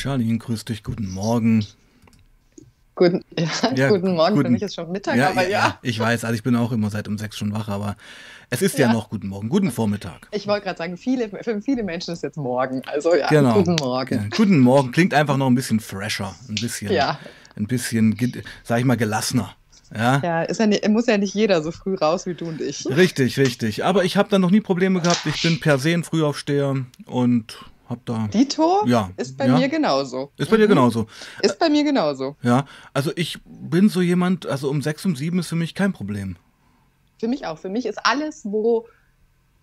[0.00, 1.66] Charlene, grüß dich, guten Morgen.
[2.94, 5.48] Guten, ja, ja, guten Morgen, guten, für mich ist schon Mittag, ja, aber ja.
[5.50, 5.78] ja.
[5.82, 7.96] Ich weiß, also ich bin auch immer seit um sechs schon wach, aber
[8.48, 10.26] es ist ja, noch guten Morgen, guten Vormittag.
[10.30, 13.52] Ich wollte gerade sagen, viele, für viele Menschen ist jetzt morgen, also ja, genau.
[13.52, 14.30] guten Morgen.
[14.34, 16.90] guten Morgen, klingt einfach noch ein bisschen fresher, ein bisschen,
[17.56, 18.16] ein bisschen,
[18.64, 19.54] sag ich mal, gelassener.
[19.94, 22.62] Ja, ja, ist ja nicht, muss ja nicht jeder so früh raus wie du und
[22.62, 22.86] ich.
[22.86, 23.84] Richtig, richtig.
[23.84, 25.26] Aber ich habe da noch nie Probleme gehabt.
[25.26, 27.58] Ich bin per se ein Frühaufsteher und
[27.90, 28.28] hab da.
[28.32, 28.86] Dito?
[28.86, 29.10] Ja.
[29.16, 29.58] Ist bei ja.
[29.58, 30.30] mir genauso.
[30.36, 30.60] Ist bei mhm.
[30.62, 31.06] dir genauso.
[31.42, 32.36] Ist bei mir genauso.
[32.40, 35.92] Ja, also ich bin so jemand, also um sechs, um sieben ist für mich kein
[35.92, 36.36] Problem.
[37.18, 37.58] Für mich auch.
[37.58, 38.86] Für mich ist alles, wo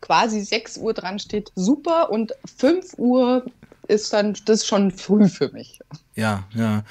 [0.01, 3.45] quasi 6 Uhr dran steht, super und 5 Uhr
[3.87, 5.79] ist dann das ist schon früh für mich.
[6.13, 6.83] Ja, ja.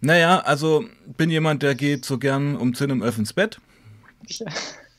[0.00, 0.84] Naja, also
[1.16, 3.58] bin jemand, der geht so gern um 10 um 11 ins Bett.
[4.28, 4.46] Ja.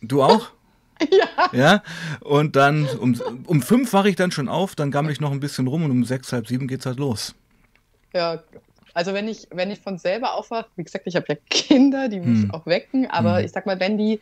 [0.02, 0.50] Du auch?
[1.12, 1.50] Ja.
[1.52, 1.84] Ja.
[2.22, 5.40] Und dann um, um fünf wache ich dann schon auf, dann gammel ich noch ein
[5.40, 7.36] bisschen rum und um sechs, halb sieben geht's halt los.
[8.14, 8.42] Ja,
[8.94, 12.20] also wenn ich, wenn ich von selber aufwache, wie gesagt, ich habe ja Kinder, die
[12.20, 12.52] mich hm.
[12.52, 13.46] auch wecken, aber hm.
[13.46, 14.20] ich sag mal, wenn die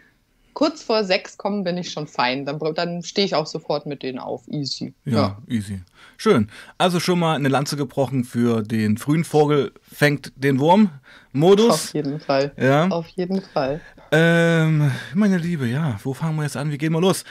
[0.53, 2.45] kurz vor sechs kommen, bin ich schon fein.
[2.45, 4.47] Dann, dann stehe ich auch sofort mit denen auf.
[4.47, 4.93] Easy.
[5.05, 5.81] Ja, ja, easy.
[6.17, 6.49] Schön.
[6.77, 10.89] Also schon mal eine Lanze gebrochen für den frühen Vogel fängt den Wurm.
[11.33, 11.69] Modus.
[11.69, 12.51] Auf jeden Fall.
[12.57, 12.87] Ja.
[12.89, 13.79] Auf jeden Fall.
[14.11, 16.71] Ähm, meine Liebe, ja, wo fangen wir jetzt an?
[16.71, 17.23] Wie gehen wir los?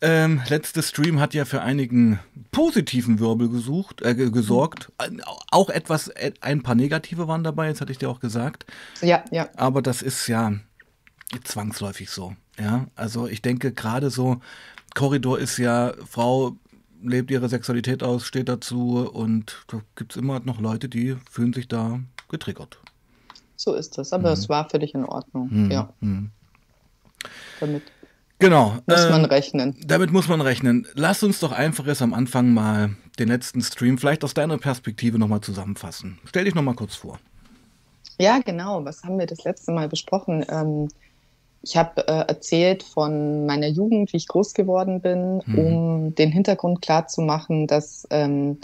[0.00, 2.18] Ähm, letzte Stream hat ja für einigen
[2.50, 4.90] positiven Wirbel gesucht, äh, gesorgt.
[5.50, 8.66] Auch etwas, äh, ein paar negative waren dabei, jetzt hatte ich dir auch gesagt.
[9.00, 9.48] Ja, ja.
[9.56, 10.54] Aber das ist ja
[11.44, 12.34] zwangsläufig so.
[12.58, 14.40] Ja, also ich denke gerade so,
[14.94, 16.56] Korridor ist ja, Frau
[17.02, 21.52] lebt ihre Sexualität aus, steht dazu und da gibt es immer noch Leute, die fühlen
[21.52, 22.78] sich da getriggert.
[23.62, 24.34] So ist das, aber mhm.
[24.34, 25.70] es war völlig in Ordnung, mhm.
[25.70, 25.88] ja.
[26.00, 26.30] Mhm.
[27.60, 27.84] Damit
[28.40, 29.76] genau, muss äh, man rechnen.
[29.86, 30.84] Damit muss man rechnen.
[30.94, 35.16] Lass uns doch einfach jetzt am Anfang mal den letzten Stream vielleicht aus deiner Perspektive
[35.16, 36.18] nochmal zusammenfassen.
[36.24, 37.20] Stell dich nochmal kurz vor.
[38.18, 38.84] Ja, genau.
[38.84, 40.44] Was haben wir das letzte Mal besprochen?
[40.48, 40.88] Ähm,
[41.62, 45.58] ich habe äh, erzählt von meiner Jugend, wie ich groß geworden bin, mhm.
[45.58, 48.58] um den Hintergrund klar zu machen, dass ähm,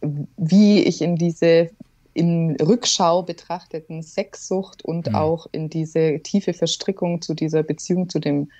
[0.00, 1.70] wie ich in diese
[2.18, 5.14] in Rückschau betrachteten Sexsucht und mhm.
[5.14, 8.50] auch in diese tiefe Verstrickung zu dieser Beziehung zu dem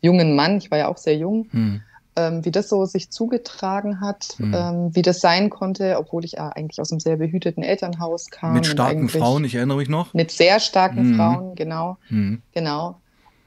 [0.00, 1.80] jungen Mann, ich war ja auch sehr jung, mhm.
[2.14, 4.54] ähm, wie das so sich zugetragen hat, mhm.
[4.54, 8.52] ähm, wie das sein konnte, obwohl ich ja eigentlich aus einem sehr behüteten Elternhaus kam.
[8.52, 10.12] Mit starken Frauen, ich erinnere mich noch.
[10.12, 11.16] Mit sehr starken mhm.
[11.16, 11.96] Frauen, genau.
[12.10, 12.42] Mhm.
[12.52, 12.96] Genau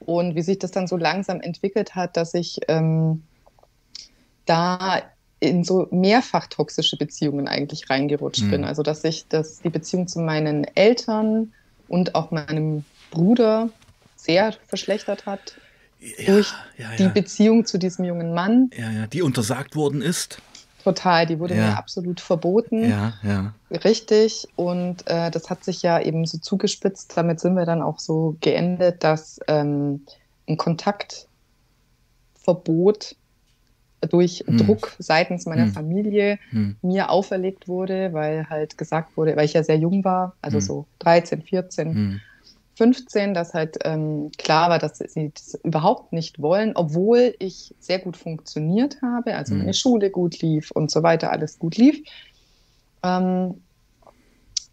[0.00, 3.22] und wie sich das dann so langsam entwickelt hat, dass ich ähm,
[4.46, 5.02] da
[5.40, 8.50] in so mehrfach toxische Beziehungen eigentlich reingerutscht mhm.
[8.50, 8.64] bin.
[8.64, 11.52] Also dass sich das, die Beziehung zu meinen Eltern
[11.88, 13.70] und auch meinem Bruder
[14.16, 15.56] sehr verschlechtert hat.
[15.98, 16.96] Ja, durch ja, ja.
[16.96, 18.70] die Beziehung zu diesem jungen Mann.
[18.76, 20.40] Ja, ja, die untersagt worden ist.
[20.84, 22.88] Total, die wurde mir absolut verboten.
[22.88, 23.52] Ja, ja.
[23.70, 24.48] Richtig.
[24.56, 27.12] Und äh, das hat sich ja eben so zugespitzt.
[27.16, 30.06] Damit sind wir dann auch so geendet, dass ähm,
[30.48, 33.16] ein Kontaktverbot
[34.08, 34.56] durch hm.
[34.58, 35.72] Druck seitens meiner hm.
[35.72, 36.76] Familie hm.
[36.82, 40.62] mir auferlegt wurde, weil halt gesagt wurde, weil ich ja sehr jung war, also hm.
[40.62, 42.20] so 13, 14,
[42.80, 47.98] 15, dass halt ähm, klar war, dass sie das überhaupt nicht wollen, obwohl ich sehr
[47.98, 49.74] gut funktioniert habe, also meine mhm.
[49.74, 52.02] Schule gut lief und so weiter, alles gut lief.
[53.02, 53.56] Ähm,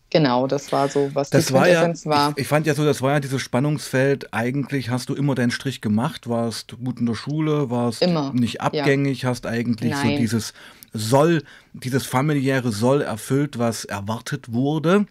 [0.09, 2.31] genau, das war so, was das die war ja, war.
[2.31, 5.51] Ich, ich, fand ja so, das war ja dieses Spannungsfeld, eigentlich hast du immer deinen
[5.51, 8.31] Strich gemacht, warst gut in der Schule, warst immer.
[8.33, 9.29] nicht abgängig, ja.
[9.29, 10.11] hast eigentlich Nein.
[10.11, 10.53] so dieses
[10.93, 15.05] Soll, dieses familiäre Soll erfüllt, was erwartet wurde.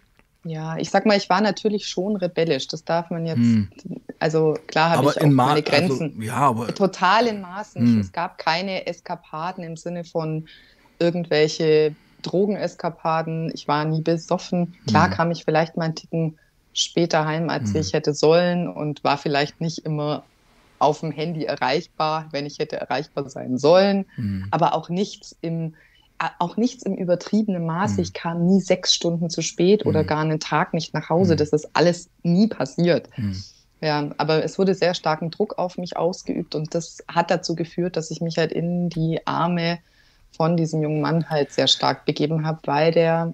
[0.47, 2.67] Ja, ich sag mal, ich war natürlich schon rebellisch.
[2.67, 3.69] Das darf man jetzt, hm.
[4.19, 6.13] also klar habe ich auch meine also, Grenzen.
[6.15, 7.81] Also, ja, aber total in Maßen.
[7.81, 7.99] Hm.
[7.99, 10.47] Es gab keine Eskapaden im Sinne von
[10.99, 11.95] irgendwelche
[12.27, 13.51] Drogeneskapaden.
[13.53, 14.75] Ich war nie besoffen.
[14.87, 15.13] Klar hm.
[15.13, 16.37] kam ich vielleicht mal einen Ticken
[16.73, 17.81] später heim, als hm.
[17.81, 20.23] ich hätte sollen und war vielleicht nicht immer
[20.79, 24.05] auf dem Handy erreichbar, wenn ich hätte erreichbar sein sollen.
[24.15, 24.47] Hm.
[24.51, 25.73] Aber auch nichts im
[26.39, 27.95] auch nichts im übertriebenen Maße.
[27.95, 28.01] Mhm.
[28.01, 29.89] Ich kam nie sechs Stunden zu spät mhm.
[29.89, 31.33] oder gar einen Tag nicht nach Hause.
[31.33, 31.37] Mhm.
[31.37, 33.09] Das ist alles nie passiert.
[33.17, 33.43] Mhm.
[33.81, 37.95] Ja, aber es wurde sehr starken Druck auf mich ausgeübt und das hat dazu geführt,
[37.95, 39.77] dass ich mich halt in die Arme
[40.37, 43.33] von diesem jungen Mann halt sehr stark begeben habe, weil der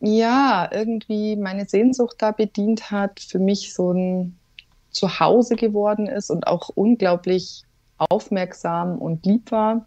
[0.00, 4.36] ja irgendwie meine Sehnsucht da bedient hat, für mich so ein
[4.90, 7.62] Zuhause geworden ist und auch unglaublich
[7.98, 9.86] aufmerksam und lieb war.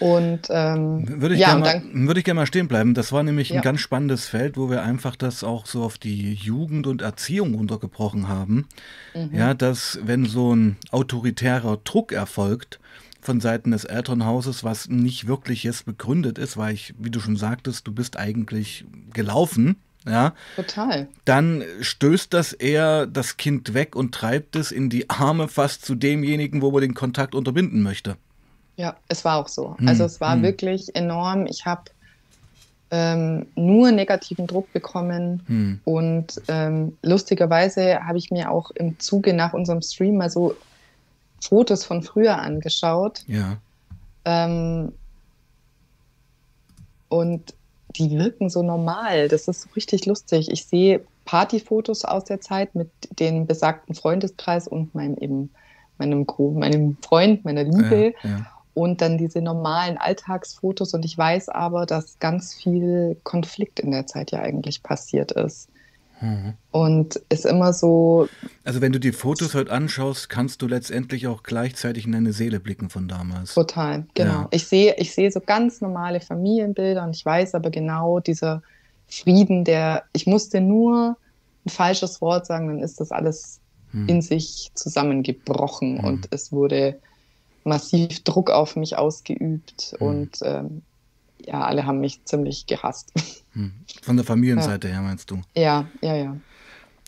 [0.00, 2.94] Und ähm, würde ich ja, gerne mal, würde ich gerne mal stehen bleiben.
[2.94, 3.56] Das war nämlich ja.
[3.56, 7.54] ein ganz spannendes Feld, wo wir einfach das auch so auf die Jugend und Erziehung
[7.54, 8.68] runtergebrochen haben.
[9.14, 9.30] Mhm.
[9.34, 12.78] Ja, dass wenn so ein autoritärer Druck erfolgt
[13.28, 17.36] von Seiten des Elternhauses, was nicht wirklich jetzt begründet ist, weil ich, wie du schon
[17.36, 19.76] sagtest, du bist eigentlich gelaufen.
[20.06, 21.08] Ja, total.
[21.26, 25.94] Dann stößt das eher das Kind weg und treibt es in die Arme fast zu
[25.94, 28.16] demjenigen, wo man den Kontakt unterbinden möchte.
[28.76, 29.76] Ja, es war auch so.
[29.76, 29.88] Hm.
[29.88, 30.42] Also es war hm.
[30.42, 31.44] wirklich enorm.
[31.44, 31.82] Ich habe
[32.90, 35.42] ähm, nur negativen Druck bekommen.
[35.48, 35.80] Hm.
[35.84, 40.56] Und ähm, lustigerweise habe ich mir auch im Zuge nach unserem Stream mal so
[41.40, 43.22] Fotos von früher angeschaut.
[43.26, 43.58] Ja.
[44.24, 44.92] Ähm,
[47.08, 47.54] und
[47.96, 49.28] die wirken so normal.
[49.28, 50.50] Das ist so richtig lustig.
[50.50, 55.50] Ich sehe Partyfotos aus der Zeit mit dem besagten Freundeskreis und meinem eben
[55.98, 58.14] meinem, meinem Freund, meiner Liebe.
[58.22, 58.46] Ja, ja
[58.78, 60.94] und dann diese normalen Alltagsfotos.
[60.94, 65.68] Und ich weiß aber, dass ganz viel Konflikt in der Zeit ja eigentlich passiert ist.
[66.20, 66.54] Mhm.
[66.70, 68.28] Und ist immer so.
[68.64, 72.60] Also, wenn du die Fotos heute anschaust, kannst du letztendlich auch gleichzeitig in deine Seele
[72.60, 73.54] blicken von damals.
[73.54, 74.32] Total, genau.
[74.32, 74.48] Ja.
[74.50, 78.62] Ich sehe ich sehe so ganz normale Familienbilder und ich weiß aber genau, dieser
[79.08, 80.04] Frieden, der.
[80.12, 81.16] Ich musste nur
[81.66, 83.60] ein falsches Wort sagen, dann ist das alles
[83.92, 84.08] hm.
[84.08, 86.04] in sich zusammengebrochen hm.
[86.04, 86.98] und es wurde
[87.64, 90.06] massiv Druck auf mich ausgeübt mhm.
[90.06, 90.82] und ähm,
[91.44, 93.12] ja, alle haben mich ziemlich gehasst.
[93.54, 93.72] Hm.
[94.02, 94.94] Von der Familienseite ja.
[94.94, 95.40] her meinst du?
[95.56, 96.36] Ja, ja, ja.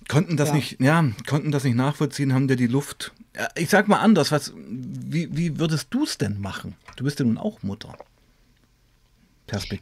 [0.08, 0.54] Konnten das ja.
[0.54, 3.12] nicht, ja, konnten das nicht nachvollziehen, haben dir die Luft.
[3.56, 6.76] Ich sag mal anders, was, wie, wie würdest du es denn machen?
[6.96, 7.94] Du bist ja nun auch Mutter.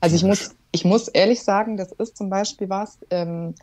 [0.00, 3.54] Also ich muss, ich muss ehrlich sagen, das ist zum Beispiel was, ähm,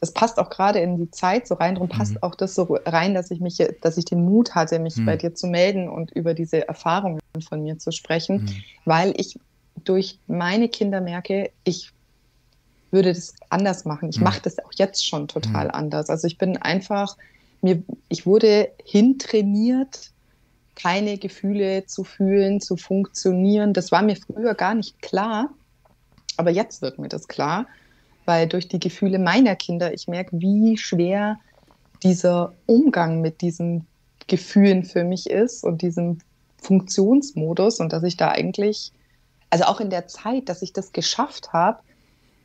[0.00, 1.74] das passt auch gerade in die Zeit so rein.
[1.74, 2.22] Darum passt mhm.
[2.22, 5.06] auch das so rein, dass ich mich, dass ich den Mut hatte, mich mhm.
[5.06, 8.62] bei dir zu melden und über diese Erfahrungen von mir zu sprechen, mhm.
[8.86, 9.38] weil ich
[9.76, 11.90] durch meine Kinder merke, ich
[12.90, 14.10] würde das anders machen.
[14.10, 14.24] Ich mhm.
[14.24, 15.74] mache das auch jetzt schon total mhm.
[15.74, 16.10] anders.
[16.10, 17.16] Also ich bin einfach,
[17.62, 20.10] mir, ich wurde hintrainiert,
[20.74, 23.72] keine Gefühle zu fühlen, zu funktionieren.
[23.72, 25.50] Das war mir früher gar nicht klar,
[26.36, 27.66] aber jetzt wird mir das klar
[28.30, 31.40] weil durch die Gefühle meiner Kinder ich merke, wie schwer
[32.04, 33.86] dieser Umgang mit diesen
[34.28, 36.18] Gefühlen für mich ist und diesem
[36.62, 38.92] Funktionsmodus und dass ich da eigentlich,
[39.50, 41.80] also auch in der Zeit, dass ich das geschafft habe,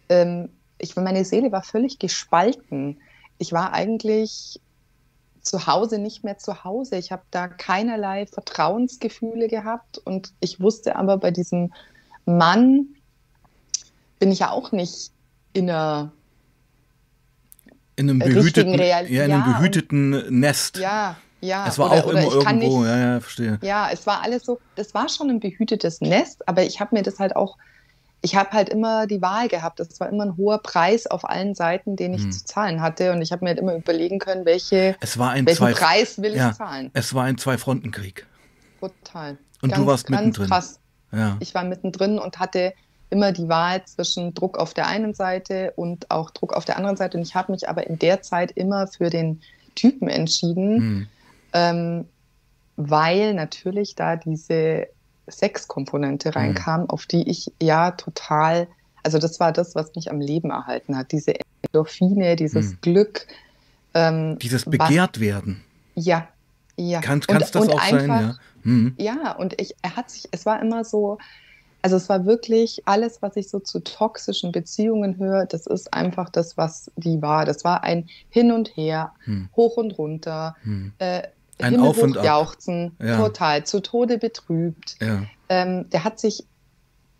[0.09, 2.97] ähm, ich, meine Seele war völlig gespalten.
[3.37, 4.59] Ich war eigentlich
[5.41, 6.97] zu Hause nicht mehr zu Hause.
[6.97, 11.71] Ich habe da keinerlei Vertrauensgefühle gehabt und ich wusste aber bei diesem
[12.25, 12.87] Mann
[14.19, 15.11] bin ich ja auch nicht
[15.53, 16.11] in einer
[17.95, 20.77] in einem behüteten, ja, in einem ja, behüteten und, Nest.
[20.77, 21.67] Ja, ja.
[21.67, 23.59] Es war oder, auch immer irgendwo, nicht, ja, ja, verstehe.
[23.61, 27.03] Ja, es war alles so, das war schon ein behütetes Nest, aber ich habe mir
[27.03, 27.57] das halt auch,
[28.21, 29.79] ich habe halt immer die Wahl gehabt.
[29.79, 32.31] Das war immer ein hoher Preis auf allen Seiten, den ich hm.
[32.31, 33.11] zu zahlen hatte.
[33.11, 36.21] Und ich habe mir halt immer überlegen können, welche, es war ein welchen zwei, Preis
[36.21, 36.89] will ja, ich zahlen.
[36.93, 38.25] Es war ein Zwei-Fronten-Krieg.
[38.79, 39.37] Total.
[39.61, 40.47] Und ganz, du warst mittendrin.
[40.47, 40.79] Krass.
[41.11, 41.37] Ja.
[41.39, 42.73] Ich war mittendrin und hatte
[43.09, 46.97] immer die Wahl zwischen Druck auf der einen Seite und auch Druck auf der anderen
[46.97, 47.17] Seite.
[47.17, 49.41] Und ich habe mich aber in der Zeit immer für den
[49.75, 51.07] Typen entschieden, mhm.
[51.55, 52.05] Ähm,
[52.75, 54.87] weil natürlich da diese
[55.27, 56.33] Sexkomponente hm.
[56.33, 56.89] reinkam, mhm.
[56.89, 58.67] auf die ich ja total,
[59.03, 61.11] also das war das, was mich am Leben erhalten hat.
[61.11, 62.77] Diese Endorphine, dieses mhm.
[62.81, 63.27] Glück.
[63.93, 65.63] Ähm, dieses Begehrtwerden.
[65.95, 66.27] Ja,
[66.75, 66.99] ja.
[66.99, 68.35] Kann es das auch einfach, sein, ja?
[68.63, 68.95] Mhm.
[68.97, 71.17] Ja, und ich, er hat sich, es war immer so,
[71.81, 76.29] also es war wirklich alles, was ich so zu toxischen Beziehungen höre, das ist einfach
[76.29, 77.45] das, was die war.
[77.45, 79.49] Das war ein Hin und Her, hm.
[79.55, 80.93] hoch und runter, hm.
[80.97, 81.21] äh,
[81.59, 83.17] ein Himmel Auf und jauchzen, ja.
[83.17, 84.97] total, zu Tode betrübt.
[85.01, 85.23] Ja.
[85.49, 86.43] Ähm, der hat sich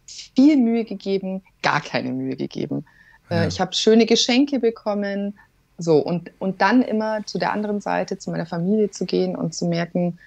[0.06, 2.86] viel Mühe gegeben, gar keine Mühe gegeben.
[3.30, 3.48] Äh, ja.
[3.48, 5.38] Ich habe schöne Geschenke bekommen,
[5.78, 9.54] so und, und dann immer zu der anderen Seite, zu meiner Familie zu gehen und
[9.54, 10.18] zu merken,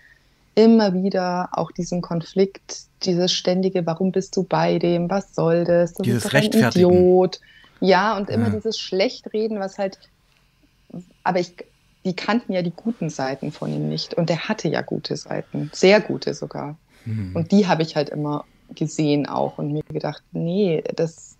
[0.55, 5.95] immer wieder auch diesen Konflikt, dieses ständige, warum bist du bei dem, was soll das,
[5.95, 7.41] das dieses ist doch ein Idiot.
[7.81, 10.00] Ja, und immer dieses Schlechtreden, was halt,
[11.23, 11.55] aber ich,
[12.09, 15.71] die kannten ja die guten Seiten von ihm nicht und er hatte ja gute Seiten,
[15.75, 16.79] sehr gute sogar.
[17.05, 17.37] Mhm.
[17.37, 21.37] Und die habe ich halt immer gesehen auch und mir gedacht, nee, das,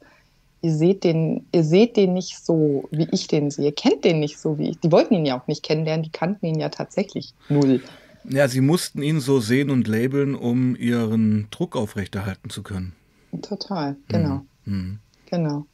[0.60, 4.38] ihr seht den, ihr seht den nicht so, wie ich den sehe, kennt den nicht
[4.38, 4.80] so wie ich.
[4.80, 7.80] Die wollten ihn ja auch nicht kennenlernen, die kannten ihn ja tatsächlich null.
[8.25, 12.92] Ja, sie mussten ihn so sehen und labeln, um ihren Druck aufrechterhalten zu können.
[13.40, 14.42] Total, genau.
[14.66, 14.75] Mhm.
[14.75, 14.98] mhm.
[15.30, 15.66] Genau.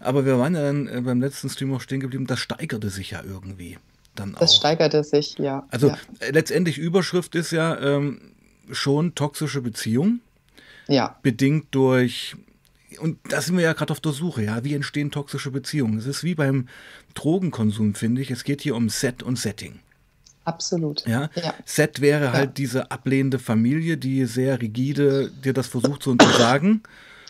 [0.00, 3.12] Aber wir waren ja dann äh, beim letzten Stream auch stehen geblieben, das steigerte sich
[3.12, 3.78] ja irgendwie.
[4.14, 4.56] Dann das auch.
[4.56, 5.66] steigerte sich, ja.
[5.70, 5.98] Also ja.
[6.20, 8.32] Äh, letztendlich Überschrift ist ja ähm,
[8.70, 10.20] schon toxische Beziehung.
[10.86, 11.18] Ja.
[11.22, 12.36] Bedingt durch,
[12.98, 15.98] und da sind wir ja gerade auf der Suche, ja, wie entstehen toxische Beziehungen?
[15.98, 16.68] Es ist wie beim
[17.14, 18.30] Drogenkonsum, finde ich.
[18.30, 19.80] Es geht hier um Set und Setting.
[20.44, 21.06] Absolut.
[21.06, 21.30] Ja?
[21.34, 21.54] ja.
[21.64, 22.54] Set wäre halt ja.
[22.54, 26.82] diese ablehnende Familie, die sehr rigide dir das versucht zu sagen.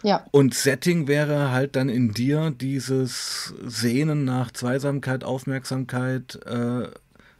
[0.04, 0.22] Ja.
[0.32, 6.88] Und Setting wäre halt dann in dir dieses Sehnen nach Zweisamkeit, Aufmerksamkeit, äh,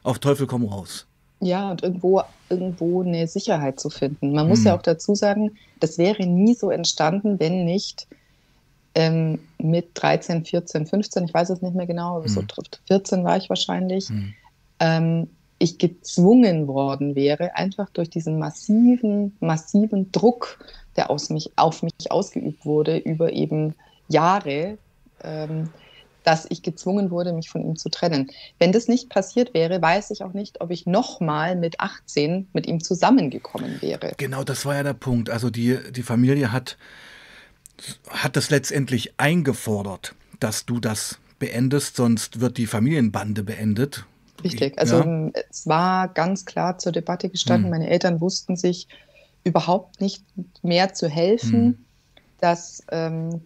[0.02, 1.06] auf Teufel komm raus.
[1.40, 4.32] Ja, und irgendwo, irgendwo eine Sicherheit zu finden.
[4.32, 4.66] Man muss hm.
[4.66, 8.06] ja auch dazu sagen, das wäre nie so entstanden, wenn nicht
[8.94, 12.28] ähm, mit 13, 14, 15, ich weiß es nicht mehr genau, hm.
[12.28, 12.42] so
[12.86, 14.32] 14 war ich wahrscheinlich, hm.
[14.80, 15.28] ähm,
[15.58, 20.58] ich gezwungen worden wäre, einfach durch diesen massiven, massiven Druck,
[20.96, 23.74] der aus mich, auf mich ausgeübt wurde über eben
[24.08, 24.78] Jahre,
[25.22, 25.70] ähm,
[26.24, 28.30] dass ich gezwungen wurde, mich von ihm zu trennen.
[28.58, 32.66] Wenn das nicht passiert wäre, weiß ich auch nicht, ob ich nochmal mit 18 mit
[32.66, 34.12] ihm zusammengekommen wäre.
[34.16, 35.28] Genau, das war ja der Punkt.
[35.28, 36.78] Also die, die Familie hat,
[38.08, 44.06] hat das letztendlich eingefordert, dass du das beendest, sonst wird die Familienbande beendet.
[44.42, 45.30] Richtig, also ja.
[45.50, 47.66] es war ganz klar zur Debatte gestanden.
[47.66, 47.78] Hm.
[47.78, 48.88] Meine Eltern wussten sich
[49.44, 50.24] überhaupt nicht
[50.62, 51.78] mehr zu helfen, hm.
[52.40, 53.42] dass ähm,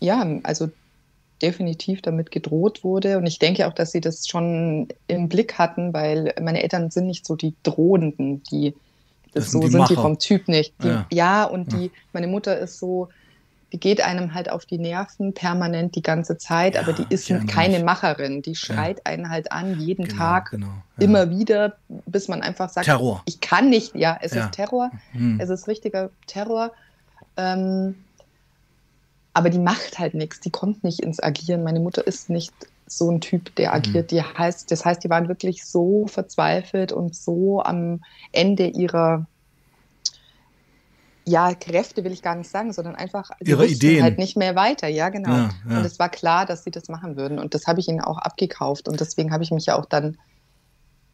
[0.00, 0.68] ja, also
[1.42, 3.18] definitiv damit gedroht wurde.
[3.18, 7.06] Und ich denke auch, dass sie das schon im Blick hatten, weil meine Eltern sind
[7.06, 8.74] nicht so die Drohenden, die
[9.32, 10.74] das, das so sind, die, sind die vom Typ nicht.
[10.82, 11.06] Die, ja.
[11.12, 11.44] ja.
[11.44, 13.08] und die, meine Mutter ist so,
[13.72, 17.32] die geht einem halt auf die Nerven permanent die ganze Zeit, ja, aber die ist
[17.48, 18.40] keine Macherin.
[18.42, 19.12] Die schreit ja.
[19.12, 23.22] einen halt an, jeden genau, Tag, genau, immer wieder, bis man einfach sagt, Terror.
[23.26, 23.94] ich kann nicht.
[23.94, 24.90] Ja, es ist Terror.
[25.12, 25.40] Hm.
[25.40, 26.72] Es ist richtiger Terror.
[27.36, 27.96] Ähm,
[29.34, 31.62] aber die macht halt nichts, die kommt nicht ins Agieren.
[31.62, 32.54] Meine Mutter ist nicht
[32.86, 33.74] so ein Typ, der mhm.
[33.74, 34.10] agiert.
[34.10, 38.00] Die heißt, das heißt, die waren wirklich so verzweifelt und so am
[38.32, 39.26] Ende ihrer
[41.28, 44.86] ja, Kräfte will ich gar nicht sagen, sondern einfach ihre Ideen halt nicht mehr weiter.
[44.86, 45.30] Ja, genau.
[45.30, 45.78] Ja, ja.
[45.78, 48.18] Und es war klar, dass sie das machen würden und das habe ich ihnen auch
[48.18, 50.18] abgekauft und deswegen habe ich mich ja auch dann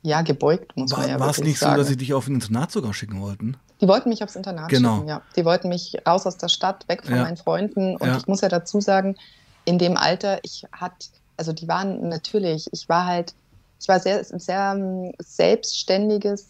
[0.02, 1.74] ja gebeugt, muss war, man ja War es nicht sagen.
[1.74, 3.56] so, dass sie dich auf ein Internat sogar schicken wollten?
[3.80, 4.96] Die wollten mich aufs Internat genau.
[4.96, 5.22] schicken, ja.
[5.36, 7.22] Die wollten mich raus aus der Stadt, weg von ja.
[7.22, 7.96] meinen Freunden.
[7.96, 9.16] Und ich muss ja dazu sagen,
[9.64, 13.34] in dem Alter, ich hatte, also die waren natürlich, ich war halt,
[13.80, 16.48] ich war sehr, sehr ähm, selbstständiges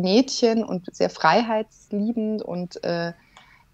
[0.00, 3.12] Mädchen und sehr freiheitsliebend und äh,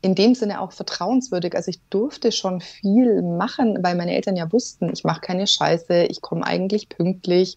[0.03, 1.55] in dem Sinne auch vertrauenswürdig.
[1.57, 6.05] Also ich durfte schon viel machen, weil meine Eltern ja wussten, ich mache keine Scheiße,
[6.05, 7.57] ich komme eigentlich pünktlich,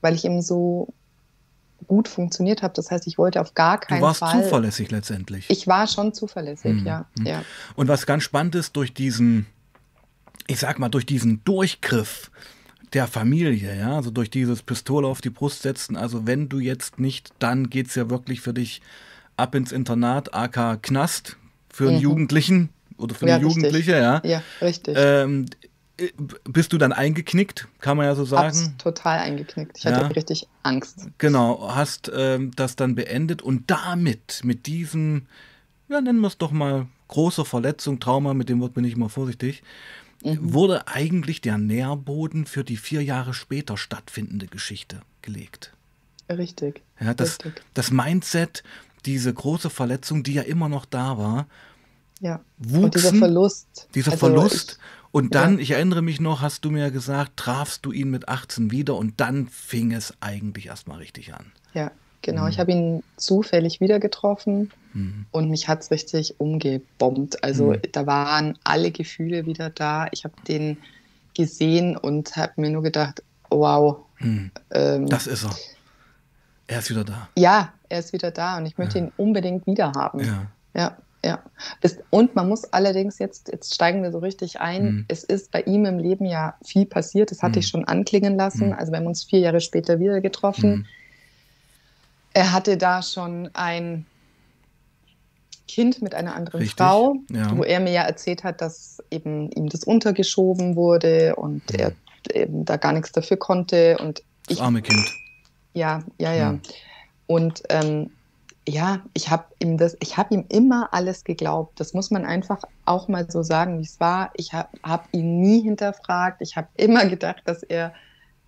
[0.00, 0.88] weil ich eben so
[1.86, 2.74] gut funktioniert habe.
[2.74, 4.00] Das heißt, ich wollte auf gar keinen Fall.
[4.00, 5.46] Du warst Fall, zuverlässig letztendlich.
[5.48, 6.86] Ich war schon zuverlässig, mhm.
[6.86, 7.26] ja, mhm.
[7.26, 7.42] ja.
[7.76, 9.46] Und was ganz spannend ist, durch diesen,
[10.48, 12.30] ich sag mal, durch diesen Durchgriff
[12.92, 16.98] der Familie, ja, also durch dieses Pistole auf die Brust setzen, also wenn du jetzt
[16.98, 18.82] nicht, dann geht es ja wirklich für dich
[19.36, 21.36] ab ins Internat, AK Knast,
[21.68, 22.02] für einen mhm.
[22.02, 22.68] Jugendlichen
[22.98, 24.20] oder für ja, eine Jugendliche, ja.
[24.24, 24.96] Ja, richtig.
[24.98, 25.46] Ähm,
[26.44, 28.48] bist du dann eingeknickt, kann man ja so sagen?
[28.48, 29.78] Hab's total eingeknickt.
[29.78, 31.08] Ich hatte richtig Angst.
[31.18, 35.26] Genau, hast ähm, das dann beendet und damit, mit diesem,
[35.88, 39.08] ja, nennen wir es doch mal, große Verletzung, Trauma, mit dem Wort bin ich immer
[39.08, 39.62] vorsichtig,
[40.22, 40.52] mhm.
[40.52, 45.72] wurde eigentlich der Nährboden für die vier Jahre später stattfindende Geschichte gelegt.
[46.28, 46.82] Richtig.
[47.00, 47.62] Ja, das, richtig.
[47.74, 48.62] das Mindset,
[49.04, 51.46] diese große Verletzung, die ja immer noch da war,
[52.20, 52.40] ja.
[52.58, 52.84] wuchsen.
[52.84, 53.88] Und dieser Verlust.
[53.94, 54.78] Dieser also Verlust.
[54.78, 55.60] Ich, und dann, ja.
[55.60, 59.20] ich erinnere mich noch, hast du mir gesagt, trafst du ihn mit 18 wieder und
[59.20, 61.52] dann fing es eigentlich erstmal richtig an.
[61.74, 61.90] Ja,
[62.22, 62.42] genau.
[62.42, 62.48] Mhm.
[62.50, 65.26] Ich habe ihn zufällig wieder getroffen mhm.
[65.30, 67.42] und mich hat es richtig umgebombt.
[67.44, 67.82] Also mhm.
[67.92, 70.08] da waren alle Gefühle wieder da.
[70.12, 70.78] Ich habe den
[71.34, 73.98] gesehen und habe mir nur gedacht, wow.
[74.18, 74.50] Mhm.
[74.72, 75.56] Ähm, das ist er.
[76.66, 77.28] Er ist wieder da.
[77.36, 79.04] Ja, er ist wieder da und ich möchte ja.
[79.04, 80.20] ihn unbedingt wieder haben.
[80.20, 80.46] Ja.
[80.74, 80.96] Ja.
[81.22, 81.38] Ja,
[82.08, 85.04] und man muss allerdings jetzt, jetzt steigen wir so richtig ein, mhm.
[85.08, 87.58] es ist bei ihm im Leben ja viel passiert, das hatte mhm.
[87.58, 88.68] ich schon anklingen lassen.
[88.68, 88.72] Mhm.
[88.72, 90.70] Also wir haben uns vier Jahre später wieder getroffen.
[90.70, 90.86] Mhm.
[92.32, 94.06] Er hatte da schon ein
[95.70, 96.84] Kind mit einer anderen richtig.
[96.84, 97.56] Frau, ja.
[97.56, 101.78] wo er mir ja erzählt hat, dass eben ihm das untergeschoben wurde und mhm.
[101.78, 101.92] er
[102.34, 103.96] eben da gar nichts dafür konnte.
[103.98, 105.06] Und das ich, arme Kind.
[105.72, 106.52] Ja, ja, ja.
[106.52, 106.60] Mhm.
[107.28, 108.10] Und ähm,
[108.68, 111.78] ja, ich habe ihm das, ich habe ihm immer alles geglaubt.
[111.78, 114.32] Das muss man einfach auch mal so sagen, wie es war.
[114.34, 116.42] Ich habe hab ihn nie hinterfragt.
[116.42, 117.94] Ich habe immer gedacht, dass er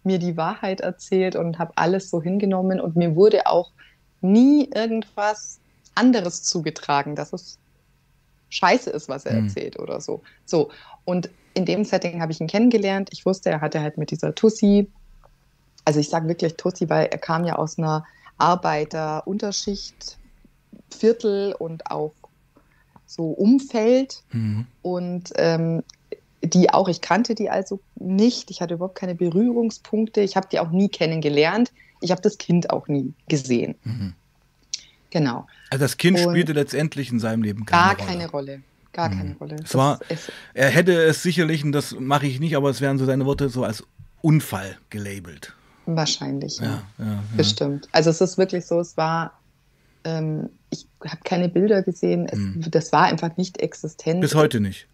[0.02, 2.80] mir die Wahrheit erzählt und habe alles so hingenommen.
[2.80, 3.70] Und mir wurde auch
[4.20, 5.60] nie irgendwas
[5.94, 7.58] anderes zugetragen, dass es
[8.50, 9.46] scheiße ist, was er mhm.
[9.46, 10.22] erzählt oder so.
[10.44, 10.70] So.
[11.04, 13.11] Und in dem Setting habe ich ihn kennengelernt.
[13.12, 14.88] Ich wusste, er hatte halt mit dieser Tussi,
[15.84, 18.04] also ich sage wirklich Tussi, weil er kam ja aus einer
[18.38, 20.18] Arbeiterunterschicht,
[20.90, 22.12] Viertel und auch
[23.06, 24.22] so Umfeld.
[24.32, 24.66] Mhm.
[24.82, 25.82] Und ähm,
[26.42, 28.50] die auch, ich kannte die also nicht.
[28.50, 30.20] Ich hatte überhaupt keine Berührungspunkte.
[30.20, 31.72] Ich habe die auch nie kennengelernt.
[32.00, 33.76] ich habe das Kind auch nie gesehen.
[33.84, 34.14] Mhm.
[35.12, 35.47] Genau.
[35.69, 38.07] Also das Kind und spielte letztendlich in seinem Leben keine gar Rolle.
[38.09, 38.62] keine Rolle.
[38.95, 39.19] Gar mhm.
[39.19, 39.57] keine Rolle.
[39.62, 40.00] Es war,
[40.54, 43.50] er hätte es sicherlich, und das mache ich nicht, aber es wären so seine Worte,
[43.50, 43.85] so als
[44.23, 45.54] Unfall gelabelt.
[45.85, 46.64] Wahrscheinlich, ja.
[46.64, 47.23] ja, ja, ja.
[47.37, 47.88] Bestimmt.
[47.92, 49.38] Also es ist wirklich so, es war,
[50.04, 52.64] ähm, ich habe keine Bilder gesehen, es, mhm.
[52.71, 54.23] das war einfach nicht existent.
[54.23, 54.87] Bis heute nicht.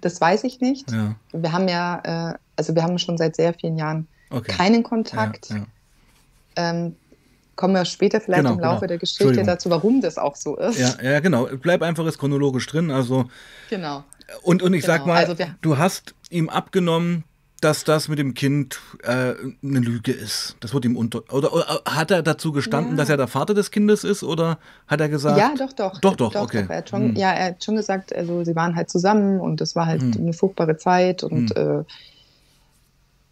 [0.00, 0.90] Das weiß ich nicht.
[1.32, 4.50] Wir haben ja, äh, also wir haben schon seit sehr vielen Jahren okay.
[4.50, 5.54] keinen Kontakt.
[6.56, 6.96] Ähm,
[7.56, 8.88] kommen wir später vielleicht genau, im Laufe genau.
[8.88, 10.78] der Geschichte dazu, warum das auch so ist.
[10.78, 11.48] Ja, ja, genau.
[11.60, 12.90] Bleib einfach jetzt chronologisch drin.
[12.90, 13.26] Also
[13.70, 14.04] genau.
[14.42, 14.94] Und, und ich genau.
[14.94, 17.24] sag mal, also du hast ihm abgenommen,
[17.64, 20.56] dass das mit dem Kind äh, eine Lüge ist.
[20.60, 21.22] Das wird ihm unter.
[21.32, 22.96] Oder, oder hat er dazu gestanden, ja.
[22.98, 24.22] dass er der Vater des Kindes ist?
[24.22, 25.38] Oder hat er gesagt.
[25.38, 25.98] Ja, doch, doch.
[26.00, 26.62] Doch, doch, doch okay.
[26.64, 27.16] Doch, er schon, hm.
[27.16, 30.12] Ja, er hat schon gesagt, also sie waren halt zusammen und es war halt hm.
[30.18, 31.80] eine furchtbare Zeit und hm.
[31.80, 31.84] äh,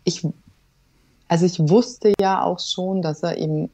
[0.04, 0.26] ich.
[1.28, 3.70] Also ich wusste ja auch schon, dass er eben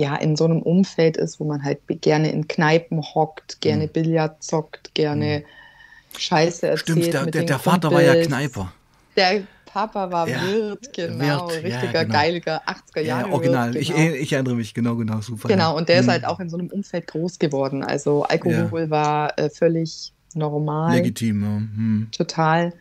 [0.00, 3.90] ja in so einem Umfeld ist, wo man halt gerne in Kneipen hockt, gerne mhm.
[3.90, 6.18] Billard zockt, gerne mhm.
[6.18, 6.80] Scheiße erzählt.
[6.80, 8.72] Stimmt, der, der, der Vater war ja Kneiper.
[9.16, 12.14] Der Papa war ja, Wirt, genau, Wirt, richtiger ja, genau.
[12.14, 13.28] geiliger 80er Jahre.
[13.28, 13.74] Ja, original.
[13.74, 13.98] Wirt, genau.
[14.00, 15.46] ich, ich, erinnere mich, genau, genau, super.
[15.46, 16.02] Genau, und der mhm.
[16.02, 17.84] ist halt auch in so einem Umfeld groß geworden.
[17.84, 20.96] Also Alkohol war äh, völlig normal.
[20.96, 21.48] Legitim, ja.
[21.48, 22.08] Hm.
[22.10, 22.72] Total.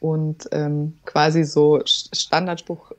[0.00, 2.92] Und ähm, quasi so Standardspruch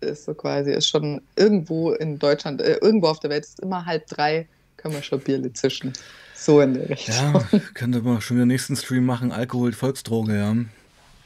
[0.00, 3.86] ist so quasi, ist schon irgendwo in Deutschland, äh, irgendwo auf der Welt ist immer
[3.86, 5.92] halb drei, können wir schon Bierle zischen.
[6.34, 7.14] So in der Richtung.
[7.14, 10.54] Ja, könnte man schon den nächsten Stream machen, Alkohol, Volksdroge, ja.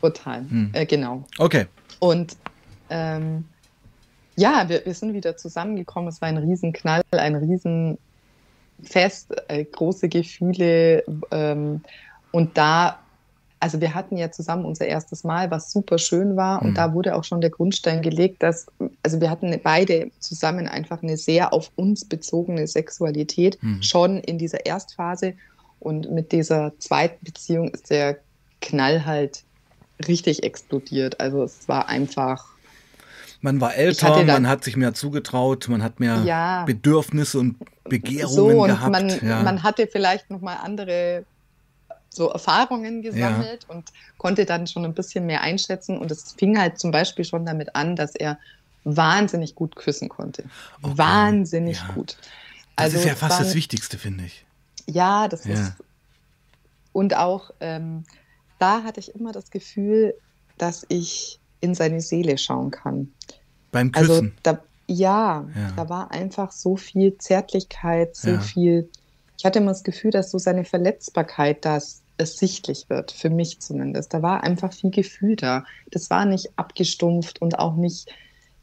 [0.01, 0.71] Total, hm.
[0.73, 1.27] äh, genau.
[1.39, 1.67] Okay.
[1.99, 2.37] Und
[2.89, 3.45] ähm,
[4.37, 6.09] ja, wir, wir sind wieder zusammengekommen.
[6.09, 11.05] Es war ein Riesenknall, ein Riesenfest, äh, große Gefühle.
[11.31, 11.83] Ähm,
[12.31, 13.01] und da
[13.61, 16.63] also wir hatten ja zusammen unser erstes Mal, was super schön war.
[16.63, 16.75] Und mhm.
[16.75, 18.67] da wurde auch schon der Grundstein gelegt, dass,
[19.03, 23.83] also wir hatten beide zusammen einfach eine sehr auf uns bezogene Sexualität, mhm.
[23.83, 25.35] schon in dieser Erstphase.
[25.79, 28.19] Und mit dieser zweiten Beziehung ist der
[28.63, 29.45] Knall halt
[30.09, 31.21] richtig explodiert.
[31.21, 32.47] Also es war einfach.
[33.43, 38.35] Man war älter, man hat sich mehr zugetraut, man hat mehr ja, Bedürfnisse und Begehrungen
[38.35, 38.93] so, und gehabt.
[38.93, 39.43] Man, ja.
[39.43, 41.25] man hatte vielleicht nochmal andere
[42.11, 43.75] so Erfahrungen gesammelt ja.
[43.75, 45.97] und konnte dann schon ein bisschen mehr einschätzen.
[45.99, 48.39] Und es fing halt zum Beispiel schon damit an, dass er
[48.85, 50.45] wahnsinnig gut küssen konnte.
[50.83, 50.99] Okay.
[50.99, 51.95] Wahnsinnig ja.
[51.95, 52.17] gut.
[52.77, 54.45] Also das ist ja fast war, das Wichtigste, finde ich.
[54.87, 55.55] Ja, das ja.
[55.55, 55.75] ist.
[56.93, 58.05] Und auch ähm,
[58.59, 60.15] da hatte ich immer das Gefühl,
[60.59, 63.13] dass ich in seine Seele schauen kann.
[63.73, 64.35] Beim also Küssen?
[64.45, 68.89] Also da, ja, ja, da war einfach so viel Zärtlichkeit, so viel.
[69.41, 73.59] Ich hatte immer das Gefühl, dass so seine Verletzbarkeit das es sichtlich wird, für mich
[73.61, 74.13] zumindest.
[74.13, 75.65] Da war einfach viel Gefühl da.
[75.91, 78.13] Das war nicht abgestumpft und auch nicht,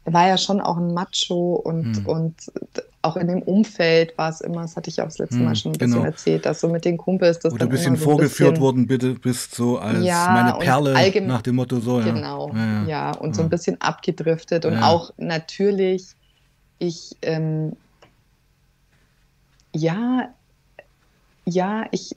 [0.04, 2.06] er war ja schon auch ein Macho und, hm.
[2.06, 2.34] und
[3.02, 5.56] auch in dem Umfeld war es immer, das hatte ich auch das letzte hm, Mal
[5.56, 6.04] schon ein bisschen genau.
[6.04, 9.14] erzählt, dass so mit den Kumpels das Oder ein bisschen so vorgeführt bisschen, worden, bitte
[9.14, 11.98] bist so als ja, meine Perle nach dem Motto so.
[11.98, 12.12] Ja.
[12.12, 13.10] Genau, ja, ja.
[13.16, 16.06] und so ein bisschen abgedriftet und auch natürlich,
[16.78, 17.72] ich, ähm,
[19.74, 20.28] ja,
[21.48, 22.12] ja, ich,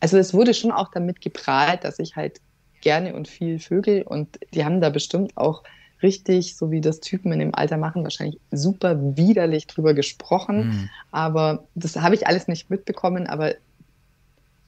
[0.00, 2.40] also es wurde schon auch damit geprahlt, dass ich halt
[2.80, 5.62] gerne und viel Vögel und die haben da bestimmt auch
[6.02, 10.66] richtig, so wie das Typen in dem Alter machen, wahrscheinlich super widerlich drüber gesprochen.
[10.66, 10.90] Mhm.
[11.12, 13.54] Aber das habe ich alles nicht mitbekommen, aber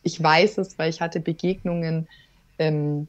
[0.05, 2.07] ich weiß es, weil ich hatte Begegnungen
[2.59, 3.09] ähm,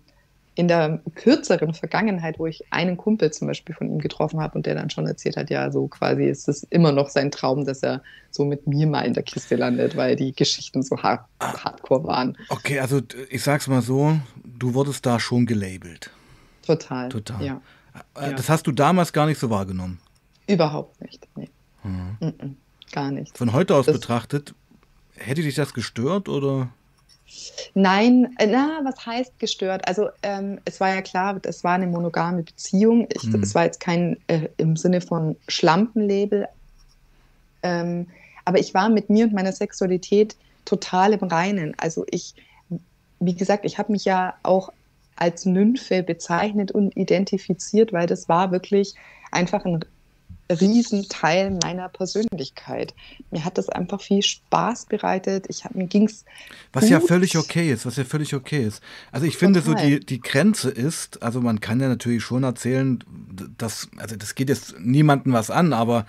[0.55, 4.65] in der kürzeren Vergangenheit, wo ich einen Kumpel zum Beispiel von ihm getroffen habe und
[4.65, 7.83] der dann schon erzählt hat, ja, so quasi ist es immer noch sein Traum, dass
[7.83, 11.65] er so mit mir mal in der Kiste landet, weil die Geschichten so hard ah.
[11.65, 12.37] hardcore waren.
[12.49, 16.09] Okay, also ich sag's mal so, du wurdest da schon gelabelt.
[16.65, 17.09] Total.
[17.09, 17.45] Total.
[17.45, 17.61] Ja.
[18.15, 19.99] Äh, das hast du damals gar nicht so wahrgenommen?
[20.47, 21.27] Überhaupt nicht.
[21.35, 21.49] Nee.
[21.83, 22.17] Mhm.
[22.21, 22.53] -mm,
[22.93, 23.37] gar nicht.
[23.37, 24.55] Von heute aus das betrachtet,
[25.17, 26.69] hätte dich das gestört oder?
[27.73, 29.87] Nein, äh, na, was heißt gestört?
[29.87, 33.07] Also ähm, es war ja klar, es war eine monogame Beziehung.
[33.13, 33.43] Ich, mhm.
[33.43, 36.47] Es war jetzt kein äh, im Sinne von Schlampenlabel.
[37.63, 38.07] Ähm,
[38.45, 41.73] aber ich war mit mir und meiner Sexualität total im Reinen.
[41.77, 42.35] Also ich,
[43.19, 44.71] wie gesagt, ich habe mich ja auch
[45.15, 48.95] als Nymphe bezeichnet und identifiziert, weil das war wirklich
[49.31, 49.79] einfach ein
[50.49, 52.93] Riesenteil meiner Persönlichkeit.
[53.31, 55.45] Mir hat das einfach viel Spaß bereitet.
[55.49, 56.23] Ich hab, mir ging's
[56.71, 56.91] was gut.
[56.91, 58.81] ja völlig okay ist, was ja völlig okay ist.
[59.11, 59.81] Also ich finde Total.
[59.81, 63.03] so die die Grenze ist, also man kann ja natürlich schon erzählen,
[63.57, 66.05] dass also das geht jetzt niemandem was an, aber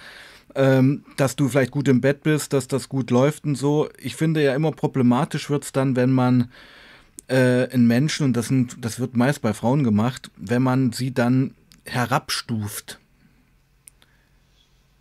[0.54, 3.88] ähm, dass du vielleicht gut im Bett bist, dass das gut läuft und so.
[3.98, 6.50] Ich finde ja immer problematisch wird es dann, wenn man
[7.30, 11.14] äh, in Menschen und das sind das wird meist bei Frauen gemacht, wenn man sie
[11.14, 11.54] dann
[11.86, 12.98] herabstuft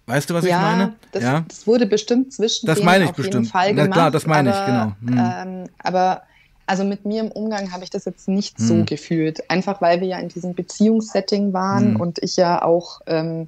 [0.08, 0.96] Weißt du, was ja, ich meine?
[1.12, 3.46] Das, ja, das wurde bestimmt zwischen das meine ich auf bestimmt.
[3.46, 3.90] jeden Fall gemacht.
[3.90, 5.22] Na klar, das meine aber, ich, genau.
[5.22, 5.64] Hm.
[5.64, 6.22] Ähm, aber
[6.68, 8.68] also mit mir im Umgang habe ich das jetzt nicht hm.
[8.68, 9.50] so gefühlt.
[9.50, 12.02] Einfach weil wir ja in diesem Beziehungssetting waren hm.
[12.02, 13.48] und ich ja auch, ähm,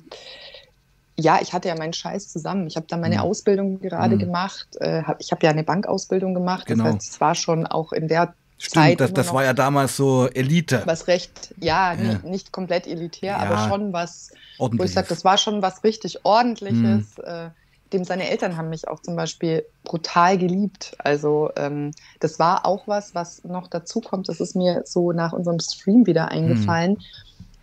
[1.15, 2.67] ja, ich hatte ja meinen Scheiß zusammen.
[2.67, 3.21] Ich habe da meine hm.
[3.21, 4.19] Ausbildung gerade hm.
[4.19, 4.67] gemacht.
[4.79, 6.65] Äh, hab, ich habe ja eine Bankausbildung gemacht.
[6.65, 6.85] Genau.
[6.85, 10.27] Das heißt, es war schon auch in der Stimmt, das, das war ja damals so
[10.27, 10.81] Elite.
[10.85, 12.01] Was recht, ja, ja.
[12.01, 13.37] Nicht, nicht, komplett elitär, ja.
[13.37, 17.17] aber schon was, wo ich sage, das war schon was richtig Ordentliches.
[17.17, 17.23] Hm.
[17.23, 17.49] Äh,
[17.93, 20.95] dem seine Eltern haben mich auch zum Beispiel brutal geliebt.
[20.99, 24.27] Also ähm, das war auch was, was noch dazu kommt.
[24.27, 27.03] Das ist mir so nach unserem Stream wieder eingefallen, mhm.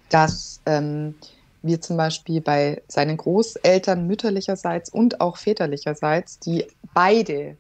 [0.08, 1.14] dass ähm,
[1.62, 7.56] wir zum Beispiel bei seinen Großeltern mütterlicherseits und auch väterlicherseits, die beide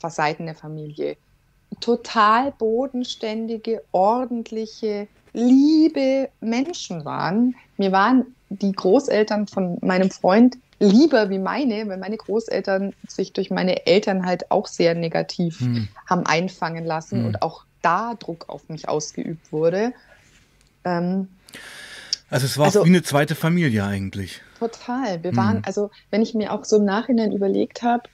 [0.00, 1.16] Seiten der Familie
[1.80, 7.54] total bodenständige, ordentliche, liebe Menschen waren.
[7.76, 13.50] Mir waren die Großeltern von meinem Freund lieber wie meine, weil meine Großeltern sich durch
[13.50, 15.88] meine Eltern halt auch sehr negativ hm.
[16.06, 17.26] haben einfangen lassen hm.
[17.26, 19.92] und auch da Druck auf mich ausgeübt wurde.
[20.84, 21.28] Ähm,
[22.30, 24.42] also es war also, wie eine zweite Familie eigentlich.
[24.58, 25.22] Total.
[25.22, 25.36] Wir hm.
[25.36, 28.08] waren, also wenn ich mir auch so im Nachhinein überlegt habe,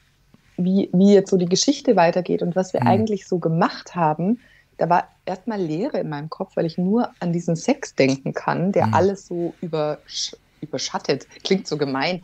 [0.57, 2.89] wie, wie jetzt so die Geschichte weitergeht und was wir hm.
[2.89, 4.41] eigentlich so gemacht haben,
[4.79, 8.73] da war erstmal Leere in meinem Kopf, weil ich nur an diesen Sex denken kann,
[8.73, 8.95] der hm.
[8.95, 11.27] alles so übersch überschattet.
[11.43, 12.23] Klingt so gemein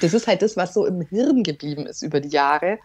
[0.00, 2.78] das ist halt das, was so im Hirn geblieben ist über die Jahre.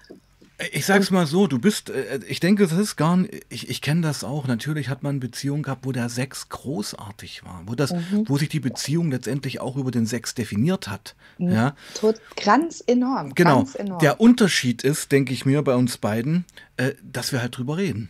[0.74, 3.82] Ich sag's mal so, du bist, äh, ich denke, das ist gar nicht, ich, ich
[3.82, 4.46] kenne das auch.
[4.46, 8.26] Natürlich hat man Beziehungen gehabt, wo der Sex großartig war, wo das, mhm.
[8.28, 11.16] wo sich die Beziehung letztendlich auch über den Sex definiert hat.
[11.38, 11.52] Mhm.
[11.52, 11.76] Ja.
[11.94, 13.34] Tot, ganz enorm.
[13.36, 13.60] Genau.
[13.60, 14.00] Ganz enorm.
[14.00, 16.44] Der Unterschied ist, denke ich mir, bei uns beiden,
[16.76, 18.10] äh, dass wir halt drüber reden.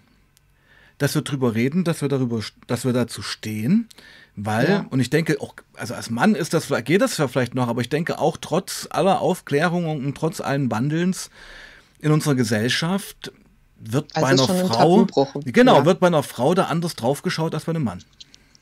[0.98, 3.88] Dass wir drüber reden, dass wir darüber, dass wir dazu stehen,
[4.36, 4.86] weil, ja.
[4.90, 7.82] und ich denke, auch, also als Mann ist das, geht das ja vielleicht noch, aber
[7.82, 11.30] ich denke auch trotz aller Aufklärung und trotz allen Wandelns
[12.00, 13.32] in unserer Gesellschaft
[13.80, 15.86] wird also bei einer Frau, ein genau, ja.
[15.86, 18.04] wird bei einer Frau da anders draufgeschaut als bei einem Mann.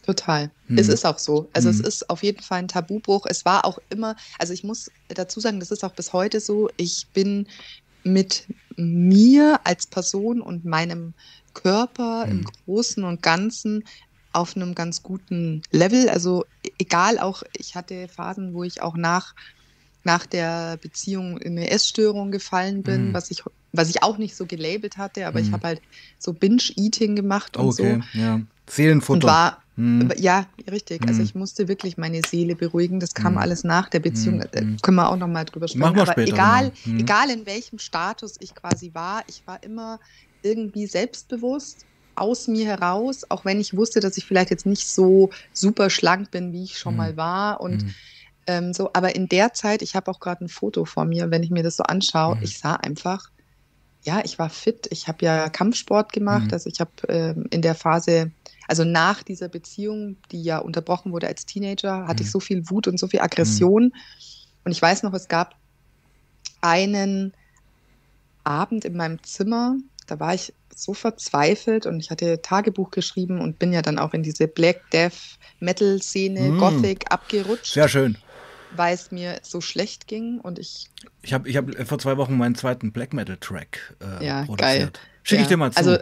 [0.05, 0.51] Total.
[0.67, 0.77] Hm.
[0.77, 1.49] Es ist auch so.
[1.53, 1.75] Also hm.
[1.75, 3.25] es ist auf jeden Fall ein Tabubruch.
[3.27, 6.69] Es war auch immer, also ich muss dazu sagen, das ist auch bis heute so.
[6.77, 7.47] Ich bin
[8.03, 8.45] mit
[8.77, 11.13] mir als Person und meinem
[11.53, 12.31] Körper hm.
[12.31, 13.83] im Großen und Ganzen
[14.31, 16.09] auf einem ganz guten Level.
[16.09, 16.45] Also
[16.79, 19.33] egal auch, ich hatte Phasen, wo ich auch nach,
[20.07, 23.13] nach der Beziehung in eine Essstörung gefallen bin, mhm.
[23.13, 23.43] was ich
[23.73, 25.45] was ich auch nicht so gelabelt hatte, aber mhm.
[25.45, 25.81] ich habe halt
[26.17, 28.19] so Binge-Eating gemacht und okay, so.
[28.19, 28.41] Ja.
[28.67, 29.15] Seelenfutter.
[29.15, 30.11] Und war, mhm.
[30.17, 31.03] Ja, richtig.
[31.03, 31.25] Also mhm.
[31.25, 32.99] ich musste wirklich meine Seele beruhigen.
[32.99, 33.39] Das kam mhm.
[33.39, 34.43] alles nach der Beziehung.
[34.51, 34.77] Da mhm.
[34.81, 35.81] können wir auch noch mal drüber sprechen.
[35.81, 39.99] Machen wir aber später egal, egal in welchem Status ich quasi war, ich war immer
[40.41, 45.29] irgendwie selbstbewusst aus mir heraus, auch wenn ich wusste, dass ich vielleicht jetzt nicht so
[45.53, 47.61] super schlank bin, wie ich schon mal war.
[47.61, 47.85] Und.
[48.47, 51.43] Ähm, so, aber in der Zeit, ich habe auch gerade ein Foto vor mir, wenn
[51.43, 52.43] ich mir das so anschaue, mhm.
[52.43, 53.29] ich sah einfach,
[54.03, 54.87] ja, ich war fit.
[54.89, 56.47] Ich habe ja Kampfsport gemacht.
[56.47, 56.53] Mhm.
[56.53, 58.31] Also ich habe ähm, in der Phase,
[58.67, 62.31] also nach dieser Beziehung, die ja unterbrochen wurde als Teenager, hatte ich mhm.
[62.31, 63.83] so viel Wut und so viel Aggression.
[63.83, 63.91] Mhm.
[64.63, 65.55] Und ich weiß noch, es gab
[66.61, 67.33] einen
[68.43, 69.75] Abend in meinem Zimmer,
[70.07, 74.13] da war ich so verzweifelt und ich hatte Tagebuch geschrieben und bin ja dann auch
[74.13, 76.59] in diese Black Death Metal Szene, mm.
[76.59, 77.73] Gothic abgerutscht.
[77.73, 78.17] Sehr schön.
[78.77, 80.89] Weil es mir so schlecht ging und ich.
[81.21, 84.59] Ich habe ich hab vor zwei Wochen meinen zweiten Black Metal Track äh, ja, produziert.
[84.59, 84.91] Geil.
[85.23, 85.77] Schicke ich dir mal zu.
[85.77, 85.97] Also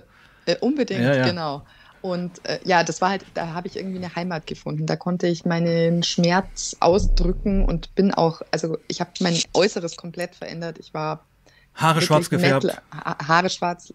[0.45, 1.25] äh, unbedingt, ja, ja.
[1.25, 1.65] genau.
[2.01, 4.85] Und äh, ja, das war halt, da habe ich irgendwie eine Heimat gefunden.
[4.85, 10.35] Da konnte ich meinen Schmerz ausdrücken und bin auch, also ich habe mein Äußeres komplett
[10.35, 10.77] verändert.
[10.77, 11.25] Ich war
[11.73, 12.65] Haare schwarz gefärbt.
[12.65, 12.81] Metal,
[13.27, 13.91] Haare schwarz,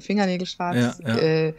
[0.00, 1.18] Fingernägel schwarz, ja, ja.
[1.18, 1.54] Äh,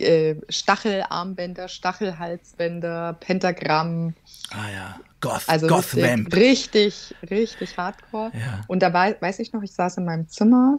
[0.00, 4.14] äh, Stachelarmbänder, Stachelhalsbänder, Pentagramm.
[4.50, 8.30] Ah ja, Goth, also Goth richtig, richtig, richtig hardcore.
[8.34, 8.62] Ja.
[8.68, 10.78] Und da war, weiß ich noch, ich saß in meinem Zimmer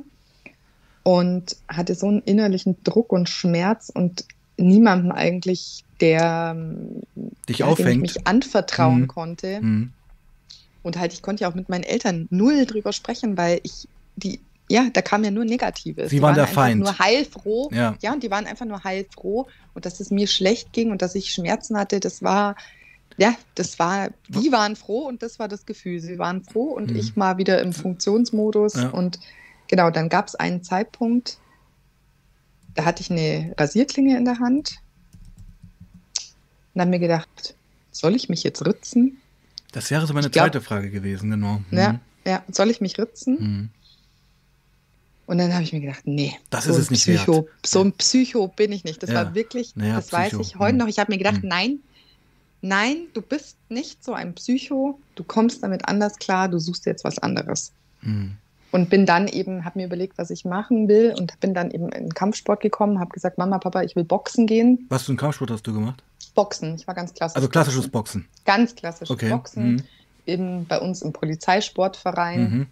[1.03, 4.25] und hatte so einen innerlichen Druck und Schmerz und
[4.57, 6.55] niemanden eigentlich, der
[7.47, 8.01] dich aufhängt.
[8.01, 9.07] mich anvertrauen mhm.
[9.07, 9.61] konnte.
[9.61, 9.93] Mhm.
[10.81, 14.39] Und halt, ich konnte ja auch mit meinen Eltern null drüber sprechen, weil ich die,
[14.69, 16.11] ja, da kam ja nur Negatives.
[16.11, 16.81] Sie waren, waren der Feind.
[16.81, 17.69] Nur heilfroh.
[17.73, 17.95] Ja.
[18.01, 19.47] ja, und die waren einfach nur heilfroh.
[19.73, 22.55] Und dass es mir schlecht ging und dass ich Schmerzen hatte, das war,
[23.17, 25.99] ja, das war, die waren froh und das war das Gefühl.
[25.99, 26.97] Sie waren froh und mhm.
[26.97, 28.75] ich mal wieder im Funktionsmodus.
[28.75, 28.89] Ja.
[28.89, 29.19] Und
[29.67, 31.39] genau, dann gab es einen Zeitpunkt,
[32.75, 34.77] da hatte ich eine Rasierklinge in der Hand
[36.75, 37.55] und habe mir gedacht,
[37.91, 39.17] soll ich mich jetzt ritzen?
[39.71, 41.61] Das wäre so meine glaub, zweite Frage gewesen, genau.
[41.71, 41.77] Mhm.
[41.77, 43.37] Ja, ja, soll ich mich ritzen?
[43.39, 43.69] Mhm.
[45.29, 47.47] Und dann habe ich mir gedacht, nee, das so ist es nicht Psycho, wert.
[47.63, 49.03] So ein Psycho bin ich nicht.
[49.03, 49.17] Das ja.
[49.17, 50.39] war wirklich, naja, das Psycho.
[50.39, 50.79] weiß ich heute mhm.
[50.79, 50.87] noch.
[50.87, 51.49] Ich habe mir gedacht, mhm.
[51.49, 51.79] nein,
[52.63, 57.03] nein, du bist nicht so ein Psycho, du kommst damit anders klar, du suchst jetzt
[57.03, 57.73] was anderes.
[58.01, 58.37] Mhm.
[58.71, 61.89] Und bin dann eben, habe mir überlegt, was ich machen will und bin dann eben
[61.89, 64.87] in den Kampfsport gekommen, habe gesagt, Mama, Papa, ich will Boxen gehen.
[64.89, 66.01] Was für einen Kampfsport hast du gemacht?
[66.33, 67.35] Boxen, ich war ganz klassisch.
[67.35, 68.23] Also klassisches Boxen.
[68.23, 68.45] Boxen.
[68.45, 69.29] Ganz klassisches okay.
[69.29, 69.73] Boxen.
[69.73, 69.83] Mhm.
[70.25, 72.41] Eben bei uns im Polizeisportverein.
[72.41, 72.67] Mhm.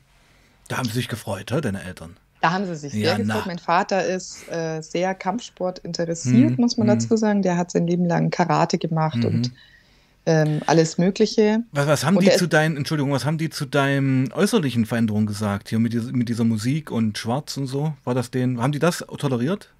[0.70, 2.18] Da haben sie sich gefreut, deine Eltern.
[2.48, 3.46] Da haben sie sich sehr ja, gefreut.
[3.46, 6.56] Mein Vater ist äh, sehr Kampfsport interessiert, mhm.
[6.58, 7.18] muss man dazu mhm.
[7.18, 7.42] sagen.
[7.42, 9.52] Der hat sein Leben lang Karate gemacht und mhm
[10.28, 11.64] ähm, alles Mögliche.
[11.72, 15.26] Was, was haben und die zu deinen, Entschuldigung, was haben die zu deinen äußerlichen Veränderungen
[15.26, 17.94] gesagt, hier mit, dieser, mit dieser Musik und Schwarz und so?
[18.04, 19.74] War das den, haben die das toleriert?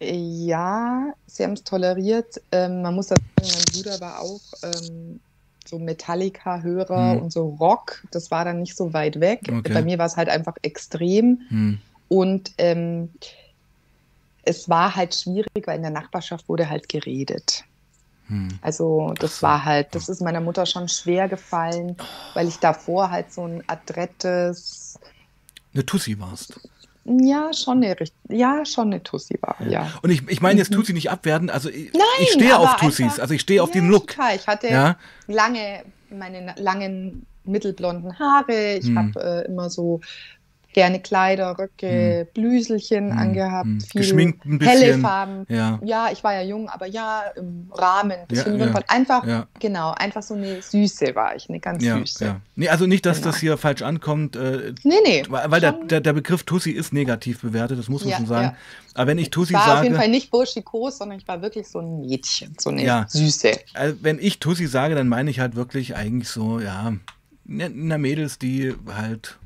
[0.00, 2.42] Ja, sie haben es toleriert.
[2.50, 5.20] Ähm, man muss sagen, mein Bruder war auch ähm,
[5.64, 7.22] so Metallica-Hörer hm.
[7.22, 8.02] und so Rock.
[8.10, 9.42] Das war dann nicht so weit weg.
[9.48, 9.72] Okay.
[9.72, 11.42] Bei mir war es halt einfach extrem.
[11.48, 11.78] Hm.
[12.08, 13.10] Und ähm,
[14.44, 17.64] es war halt schwierig, weil in der Nachbarschaft wurde halt geredet.
[18.28, 18.48] Hm.
[18.62, 21.96] Also das war halt, das ist meiner Mutter schon schwer gefallen,
[22.34, 24.98] weil ich davor halt so ein adrettes...
[25.74, 26.58] Eine Tussi warst.
[27.04, 27.96] Ja, schon eine,
[28.28, 29.92] ja, schon eine Tussi war, ja.
[30.02, 30.76] Und ich, ich meine jetzt mhm.
[30.76, 33.72] Tussi nicht abwerten, also ich, Nein, ich stehe auf Tussis, einfach, also ich stehe auf
[33.74, 34.08] ja, den Look.
[34.08, 34.34] Total.
[34.34, 34.96] Ich hatte ja?
[35.28, 38.98] lange, meine langen mittelblonden Haare, ich hm.
[38.98, 40.00] habe äh, immer so
[40.76, 42.26] gerne Kleider, Röcke, hm.
[42.34, 43.18] Blüselchen hm.
[43.18, 43.80] angehabt, hm.
[43.80, 44.78] viel Geschminkt ein bisschen.
[44.78, 45.46] helle Farben.
[45.48, 45.80] Ja.
[45.82, 48.80] ja, ich war ja jung, aber ja, im Rahmen, bisschen ja, ja.
[48.88, 52.36] einfach, genau, einfach so eine Süße war ich, eine ganz süße.
[52.56, 53.30] Nee, also nicht, dass genau.
[53.30, 54.36] das hier falsch ankommt.
[54.36, 55.24] Äh, nee, nee.
[55.28, 58.54] Weil der, der, der, Begriff Tussi ist negativ bewertet, das muss man schon sagen.
[58.92, 59.64] Aber wenn ich Tussi sage.
[59.64, 62.68] Ich war auf jeden Fall nicht burschikos, sondern ich war wirklich so ein Mädchen, so
[62.68, 63.52] eine Süße.
[63.72, 66.92] Also wenn ich Tussi sage, dann meine ich halt wirklich eigentlich so, ja,
[67.46, 69.38] na ne, Mädels, die halt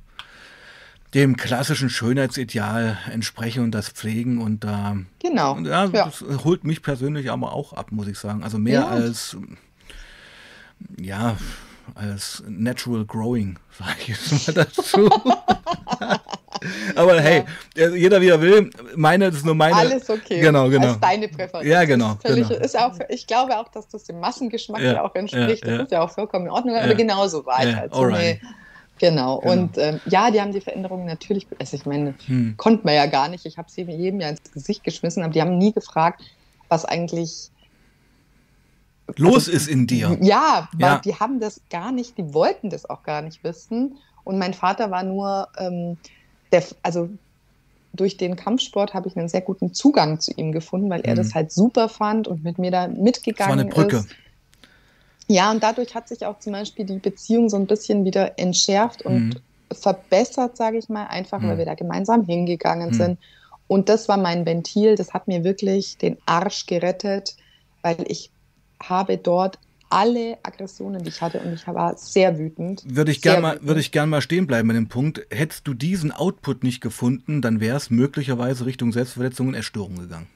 [1.14, 4.92] dem klassischen Schönheitsideal entsprechen und das pflegen und da.
[4.92, 5.58] Äh, genau.
[5.58, 8.42] Ja, ja, das holt mich persönlich aber auch ab, muss ich sagen.
[8.42, 8.88] Also mehr ja.
[8.88, 9.36] als
[10.98, 11.36] ja,
[11.94, 15.10] als natural growing, sage ich jetzt mal dazu.
[16.94, 17.44] aber hey,
[17.74, 18.70] jeder wie er will.
[18.94, 19.76] Meine ist nur meine.
[19.76, 20.40] Alles okay.
[20.40, 20.88] Genau, genau.
[20.88, 21.66] Als deine Präferenz.
[21.66, 22.12] Ja, genau.
[22.12, 22.64] Ist völlig, genau.
[22.64, 25.66] Ist auch, ich glaube auch, dass das dem Massengeschmack ja, auch entspricht.
[25.66, 26.76] das ist ja auch vollkommen in Ordnung.
[26.76, 28.40] Aber genauso war ich halt so eine
[29.00, 29.38] Genau.
[29.38, 29.52] genau.
[29.52, 32.54] Und ähm, ja, die haben die Veränderungen natürlich, also ich meine, hm.
[32.58, 33.46] konnte man ja gar nicht.
[33.46, 36.22] Ich habe sie jedem ja ins Gesicht geschmissen, aber die haben nie gefragt,
[36.68, 37.50] was eigentlich
[39.16, 40.18] los also, ist in dir.
[40.20, 40.98] Ja, weil ja.
[40.98, 43.96] die haben das gar nicht, die wollten das auch gar nicht wissen.
[44.22, 45.96] Und mein Vater war nur, ähm,
[46.52, 47.08] der, also
[47.94, 51.16] durch den Kampfsport habe ich einen sehr guten Zugang zu ihm gefunden, weil er hm.
[51.16, 53.38] das halt super fand und mit mir da mitgegangen ist.
[53.38, 53.96] Das war eine Brücke.
[53.96, 54.14] Ist.
[55.30, 59.02] Ja, und dadurch hat sich auch zum Beispiel die Beziehung so ein bisschen wieder entschärft
[59.02, 59.36] und mhm.
[59.70, 61.50] verbessert, sage ich mal, einfach mhm.
[61.50, 62.94] weil wir da gemeinsam hingegangen mhm.
[62.94, 63.18] sind.
[63.68, 67.36] Und das war mein Ventil, das hat mir wirklich den Arsch gerettet,
[67.82, 68.32] weil ich
[68.82, 72.82] habe dort alle Aggressionen, die ich hatte, und ich war sehr wütend.
[72.84, 75.24] Würde ich gerne mal, würde gern mal stehen bleiben bei dem Punkt.
[75.30, 80.26] Hättest du diesen Output nicht gefunden, dann wäre es möglicherweise Richtung Selbstverletzung und Erstörung gegangen.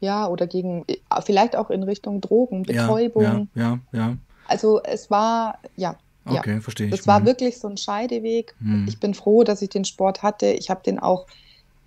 [0.00, 0.86] Ja, oder gegen,
[1.26, 3.50] vielleicht auch in Richtung Drogen, Betäubung.
[3.54, 3.98] Ja, ja, ja.
[3.98, 4.16] ja.
[4.50, 5.96] Also es war, ja.
[6.26, 6.60] Okay, ja.
[6.60, 6.92] verstehe ich.
[6.92, 7.26] Es war mhm.
[7.26, 8.54] wirklich so ein Scheideweg.
[8.58, 8.86] Mhm.
[8.88, 10.46] Ich bin froh, dass ich den Sport hatte.
[10.46, 11.26] Ich habe den auch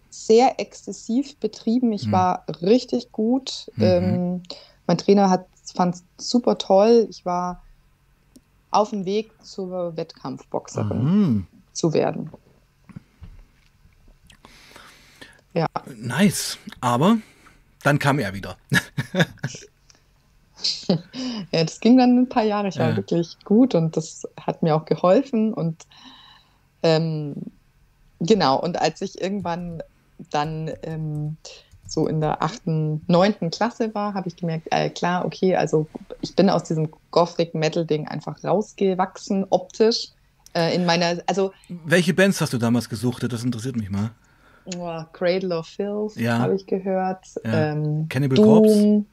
[0.10, 1.92] sehr exzessiv betrieben.
[1.92, 2.14] Ich mhm.
[2.14, 3.70] war richtig gut.
[3.76, 3.84] Mhm.
[3.84, 4.44] Ähm,
[4.88, 5.46] mein Trainer
[5.76, 7.08] fand es super toll.
[7.10, 7.62] Ich war
[8.72, 11.48] auf dem Weg zur Wettkampfboxerin mhm.
[11.74, 12.30] zu werden.
[15.54, 15.68] Ja.
[15.98, 16.58] Nice.
[16.80, 17.18] Aber
[17.84, 18.58] dann kam er wieder.
[21.52, 22.68] ja, das ging dann ein paar Jahre.
[22.68, 22.96] Ich war ja.
[22.96, 25.54] wirklich gut und das hat mir auch geholfen.
[25.54, 25.86] Und
[26.82, 27.36] ähm,
[28.20, 29.82] genau, und als ich irgendwann
[30.32, 31.38] dann ähm,
[31.88, 35.88] so in der achten, neunten Klasse war, habe ich gemerkt, äh, klar, okay, also
[36.22, 40.10] ich bin aus diesem Gothic-Metal-Ding einfach rausgewachsen, optisch.
[40.56, 41.52] Äh, in meiner, also.
[41.68, 43.24] Welche Bands hast du damals gesucht?
[43.32, 44.12] Das interessiert mich mal.
[44.78, 46.40] Oh, Cradle of Filth ja.
[46.40, 47.26] habe ich gehört.
[47.44, 47.72] Ja.
[47.72, 49.06] Ähm, Cannibal Doom, Corpse.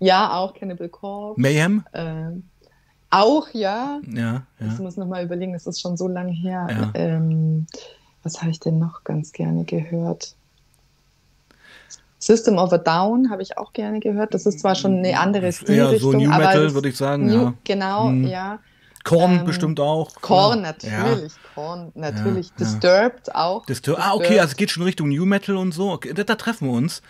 [0.00, 1.40] Ja, auch Cannibal Corpse.
[1.40, 1.84] Mayhem?
[1.92, 2.44] Ähm,
[3.10, 4.00] auch, ja.
[4.06, 4.42] Ja, ja.
[4.72, 6.66] Ich muss nochmal überlegen, das ist schon so lange her.
[6.70, 6.90] Ja.
[6.94, 7.66] Ähm,
[8.22, 10.34] was habe ich denn noch ganz gerne gehört?
[12.18, 14.34] System of a Down habe ich auch gerne gehört.
[14.34, 15.92] Das ist zwar schon eine andere Stilrichtung.
[15.92, 17.26] Ja, so New Metal, würde ich sagen.
[17.26, 17.54] New, ja.
[17.64, 18.26] Genau, hm.
[18.26, 18.58] ja.
[19.04, 20.14] Korn ähm, bestimmt auch.
[20.20, 21.32] Korn, natürlich.
[21.32, 21.40] Ja.
[21.54, 22.48] Korn, natürlich.
[22.48, 23.64] Ja, Disturbed auch.
[23.64, 25.90] Distur ah, okay, also es geht schon Richtung New Metal und so.
[25.92, 27.00] Okay, da, da, treffen wir uns.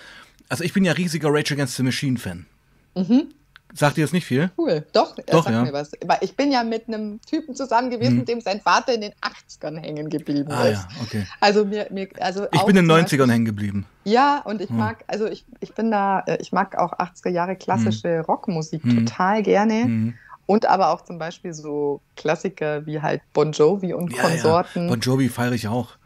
[0.48, 2.46] Also ich bin ja riesiger Rage Against the Machine Fan.
[2.94, 3.28] Mhm.
[3.72, 4.50] Sagt dir das nicht viel?
[4.58, 5.62] Cool, doch, er doch, sagt ja.
[5.62, 5.92] mir was.
[6.04, 8.24] Weil ich bin ja mit einem Typen zusammen gewesen, mhm.
[8.24, 10.82] dem sein Vater in den 80ern hängen geblieben ah, ist.
[10.82, 11.26] Ja, okay.
[11.40, 13.86] Also mir, mir also ich bin in den 90ern hängen geblieben.
[14.04, 14.78] Ja, und ich mhm.
[14.78, 18.24] mag, also ich, ich bin da, äh, ich mag auch 80er Jahre klassische mhm.
[18.24, 19.06] Rockmusik mhm.
[19.06, 19.84] total gerne.
[19.84, 20.14] Mhm.
[20.46, 24.84] Und aber auch zum Beispiel so Klassiker wie halt Bon Jovi und ja, Konsorten.
[24.84, 24.88] Ja.
[24.88, 25.96] Bon Jovi feiere ich auch.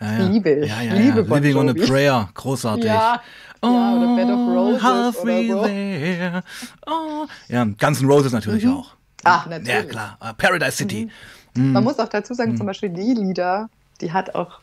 [0.00, 0.18] Ja.
[0.18, 0.66] Liebe.
[0.66, 1.36] Ja, ja, liebe ja.
[1.36, 2.84] Living on a Prayer, großartig.
[2.84, 3.22] Ja.
[3.62, 4.82] Oh, ja, oder Bed of oh, Roses.
[4.82, 5.68] Halfway oder so.
[5.68, 6.42] there.
[6.86, 7.26] Oh.
[7.48, 8.76] Ja, Guns N' Roses natürlich mhm.
[8.76, 8.94] auch.
[9.24, 9.68] Ach, natürlich.
[9.68, 10.18] Ja, klar.
[10.22, 11.08] Uh, Paradise City.
[11.54, 11.66] Mhm.
[11.68, 11.72] Mhm.
[11.72, 12.56] Man muss auch dazu sagen, mhm.
[12.58, 14.60] zum Beispiel die Lieder, die hat auch,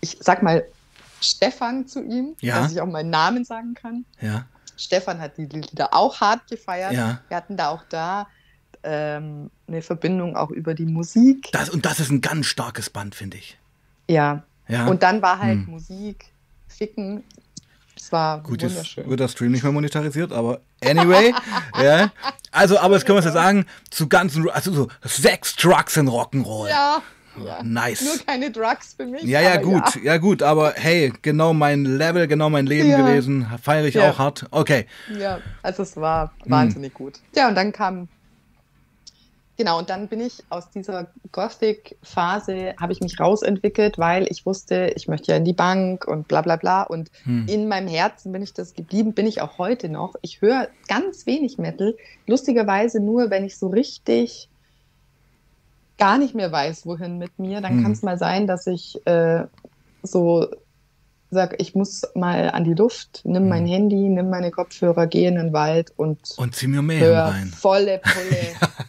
[0.00, 0.64] ich sag mal,
[1.20, 2.60] Stefan zu ihm, ja.
[2.60, 4.04] dass ich auch meinen Namen sagen kann.
[4.20, 4.46] Ja.
[4.76, 6.92] Stefan hat die Lieder auch hart gefeiert.
[6.92, 7.20] Ja.
[7.26, 8.28] Wir hatten da auch da
[8.84, 11.48] ähm, eine Verbindung auch über die Musik.
[11.50, 13.58] Das, und das ist ein ganz starkes Band, finde ich.
[14.08, 14.44] Ja.
[14.68, 14.86] Ja.
[14.86, 15.70] Und dann war halt hm.
[15.70, 16.26] Musik,
[16.68, 17.24] Ficken.
[17.96, 19.02] Es war Gut, wunderschön.
[19.02, 21.34] jetzt wird der Stream nicht mehr monetarisiert, aber anyway.
[21.82, 22.12] ja.
[22.52, 26.08] Also, aber jetzt können wir es ja sagen, zu ganzen, also so Sex, Drugs und
[26.08, 26.68] Rock'n'Roll.
[26.68, 27.02] Ja.
[27.44, 27.62] Ja.
[27.62, 28.02] Nice.
[28.02, 29.22] Nur keine Drugs für mich.
[29.22, 29.94] Ja, ja, gut.
[29.96, 30.02] Ja.
[30.02, 30.16] ja.
[30.18, 30.42] gut.
[30.42, 32.98] Aber hey, genau mein Level, genau mein Leben ja.
[32.98, 33.46] gewesen.
[33.62, 34.46] Feiere ich auch hart.
[34.50, 34.86] Okay.
[35.16, 36.98] Ja, also es war wahnsinnig hm.
[36.98, 37.20] gut.
[37.36, 38.08] Ja, und dann kam
[39.58, 44.92] Genau, und dann bin ich aus dieser Gothic-Phase, habe ich mich rausentwickelt, weil ich wusste,
[44.94, 46.84] ich möchte ja in die Bank und bla bla bla.
[46.84, 47.46] Und hm.
[47.48, 50.14] in meinem Herzen bin ich das geblieben, bin ich auch heute noch.
[50.22, 51.96] Ich höre ganz wenig Metal,
[52.28, 54.48] lustigerweise nur, wenn ich so richtig
[55.98, 57.60] gar nicht mehr weiß, wohin mit mir.
[57.60, 57.82] Dann hm.
[57.82, 59.42] kann es mal sein, dass ich äh,
[60.04, 60.46] so
[61.30, 63.48] sage, ich muss mal an die Luft, nimm hm.
[63.48, 67.48] mein Handy, nimm meine Kopfhörer, gehe in den Wald und, und zieh mir mehr rein.
[67.48, 68.36] volle Pulle.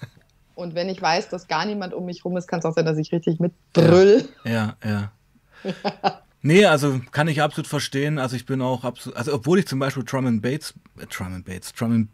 [0.60, 2.86] Und wenn ich weiß, dass gar niemand um mich rum ist, kann es auch sein,
[2.86, 4.28] dass ich richtig mitbrüll.
[4.44, 5.12] Ja, ja.
[5.64, 5.72] ja.
[6.42, 8.18] Nee, also kann ich absolut verstehen.
[8.18, 11.34] Also ich bin auch absolut, also obwohl ich zum Beispiel Drum and Bass, äh, Drum
[11.34, 12.08] and Bass, Drum and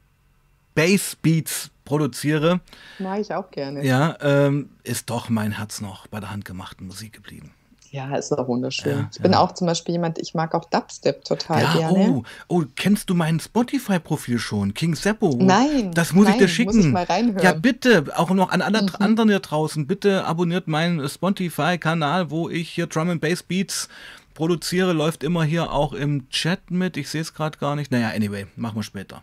[0.74, 2.60] Bass Beats produziere.
[2.98, 3.86] Mag ich auch gerne.
[3.86, 7.54] Ja, ähm, ist doch mein Herz noch bei der handgemachten Musik geblieben.
[7.96, 8.98] Ja, ist auch wunderschön.
[8.98, 9.40] Ja, ich bin ja.
[9.40, 12.10] auch zum Beispiel jemand, ich mag auch Dubstep total ja, gerne.
[12.10, 14.74] Oh, oh, kennst du mein Spotify-Profil schon?
[14.74, 15.38] King Seppo?
[15.40, 15.92] Nein.
[15.94, 16.76] Das muss nein, ich dir schicken.
[16.76, 17.42] Muss ich mal reinhören.
[17.42, 18.04] Ja, bitte.
[18.18, 18.90] Auch noch an alle mhm.
[19.00, 19.88] anderen hier draußen.
[19.88, 23.88] Bitte abonniert meinen Spotify-Kanal, wo ich hier Drum and Bass Beats
[24.34, 24.92] produziere.
[24.92, 26.98] Läuft immer hier auch im Chat mit.
[26.98, 27.92] Ich sehe es gerade gar nicht.
[27.92, 29.22] Naja, anyway, machen wir später.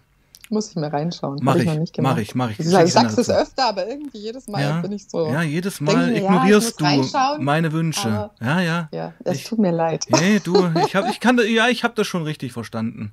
[0.52, 1.38] Muss ich mir reinschauen.
[1.40, 2.60] Mach ich, ich mach ich, mach ich.
[2.60, 5.26] Ich, ich sag's es öfter, aber irgendwie jedes Mal ja, bin ich so.
[5.26, 8.30] Ja, jedes Mal denke, ignorierst ja, du meine Wünsche.
[8.38, 8.88] ja, ja.
[8.92, 10.04] Ja, es ich, tut mir leid.
[10.10, 13.12] Nee, du, ich hab, ich kann, ja, ich habe das schon richtig verstanden.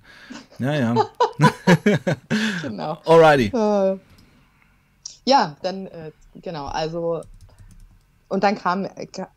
[0.57, 0.95] Ja, ja.
[2.61, 2.97] genau.
[3.05, 3.55] Alrighty.
[3.55, 3.97] Äh,
[5.23, 7.21] ja, dann, äh, genau, also
[8.27, 8.85] und dann kam,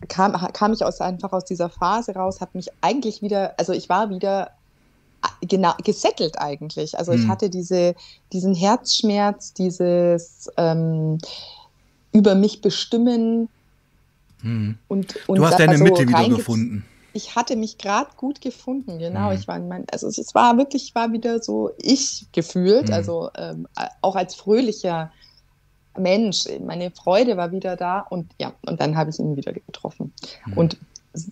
[0.09, 3.89] kam, kam ich aus, einfach aus dieser Phase raus, habe mich eigentlich wieder, also ich
[3.89, 4.51] war wieder
[5.41, 6.99] genau gesettelt eigentlich.
[6.99, 7.29] Also ich hm.
[7.29, 7.95] hatte diese,
[8.33, 11.19] diesen Herzschmerz, dieses ähm,
[12.13, 13.49] über mich bestimmen.
[14.41, 14.79] Hm.
[14.89, 16.85] Und, und du hast deine also Mitte wieder gefunden.
[17.15, 19.31] Ich hatte mich gerade gut gefunden, genau.
[19.31, 19.39] Hm.
[19.39, 22.95] Ich war mein, also es war wirklich, ich war wieder so ich gefühlt, hm.
[22.95, 23.69] also ähm,
[24.01, 25.13] auch als fröhlicher
[25.99, 26.47] Mensch.
[26.65, 30.13] Meine Freude war wieder da und ja, und dann habe ich ihn wieder getroffen.
[30.45, 30.57] Hm.
[30.57, 30.79] Und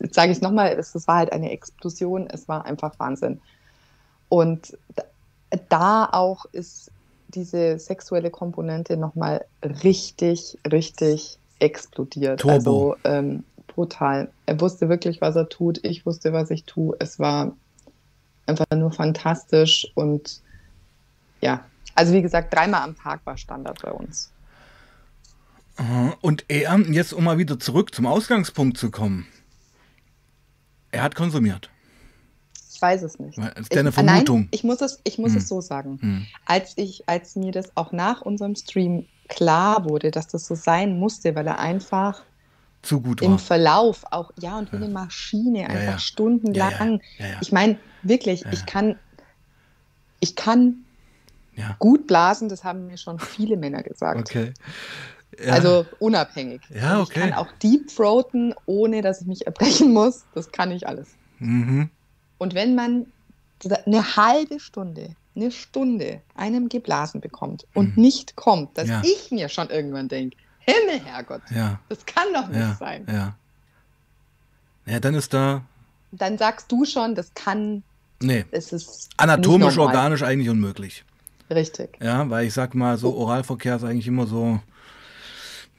[0.01, 3.41] jetzt sage ich es nochmal, es, es war halt eine Explosion, es war einfach Wahnsinn.
[4.31, 4.79] Und
[5.69, 6.91] da auch ist
[7.29, 12.41] diese sexuelle Komponente nochmal richtig, richtig explodiert.
[12.41, 12.93] Turbo.
[12.93, 14.31] Also ähm, brutal.
[14.47, 15.85] Er wusste wirklich, was er tut.
[15.85, 16.97] Ich wusste, was ich tue.
[16.99, 17.53] Es war
[18.47, 20.41] einfach nur fantastisch und
[21.41, 21.65] ja,
[21.95, 24.31] also wie gesagt, dreimal am Tag war Standard bei uns.
[26.21, 29.27] Und er, jetzt um mal wieder zurück zum Ausgangspunkt zu kommen,
[30.91, 31.71] er hat konsumiert.
[32.81, 33.37] Ich weiß es nicht.
[33.37, 34.39] Das ist deine Vermutung.
[34.39, 35.39] Nein, ich muss es, ich muss hm.
[35.39, 35.99] es so sagen.
[36.01, 36.27] Hm.
[36.47, 40.99] Als ich, als mir das auch nach unserem Stream klar wurde, dass das so sein
[40.99, 42.23] musste, weil er einfach
[42.81, 43.39] zu gut im war.
[43.39, 44.83] Verlauf auch, ja, und wie ja.
[44.85, 45.99] eine Maschine, einfach ja, ja.
[45.99, 47.03] stundenlang.
[47.43, 48.99] Ich meine, wirklich, ich kann,
[50.21, 50.77] ich kann
[51.79, 54.21] gut blasen, das haben mir schon viele Männer gesagt.
[54.21, 54.55] Okay.
[55.51, 56.63] Also unabhängig.
[56.75, 57.13] Ja, okay.
[57.13, 60.25] Ich kann auch deep throaten, ohne dass ich mich erbrechen muss.
[60.35, 61.11] Das kann ich alles.
[61.41, 61.91] Mhm.
[62.41, 63.07] Und wenn man
[63.85, 68.03] eine halbe Stunde, eine Stunde einem geblasen bekommt und mhm.
[68.03, 69.03] nicht kommt, dass ja.
[69.05, 71.79] ich mir schon irgendwann denke, Himmel, Herrgott, ja.
[71.91, 72.77] das kann doch nicht ja.
[72.81, 73.07] sein.
[73.07, 73.37] Ja.
[74.87, 75.63] ja, dann ist da.
[76.13, 77.83] Dann sagst du schon, das kann.
[78.23, 78.47] Nee.
[78.53, 81.05] Es ist anatomisch, organisch eigentlich unmöglich.
[81.51, 81.99] Richtig.
[82.01, 83.15] Ja, weil ich sag mal, so.
[83.17, 84.61] Oralverkehr ist eigentlich immer so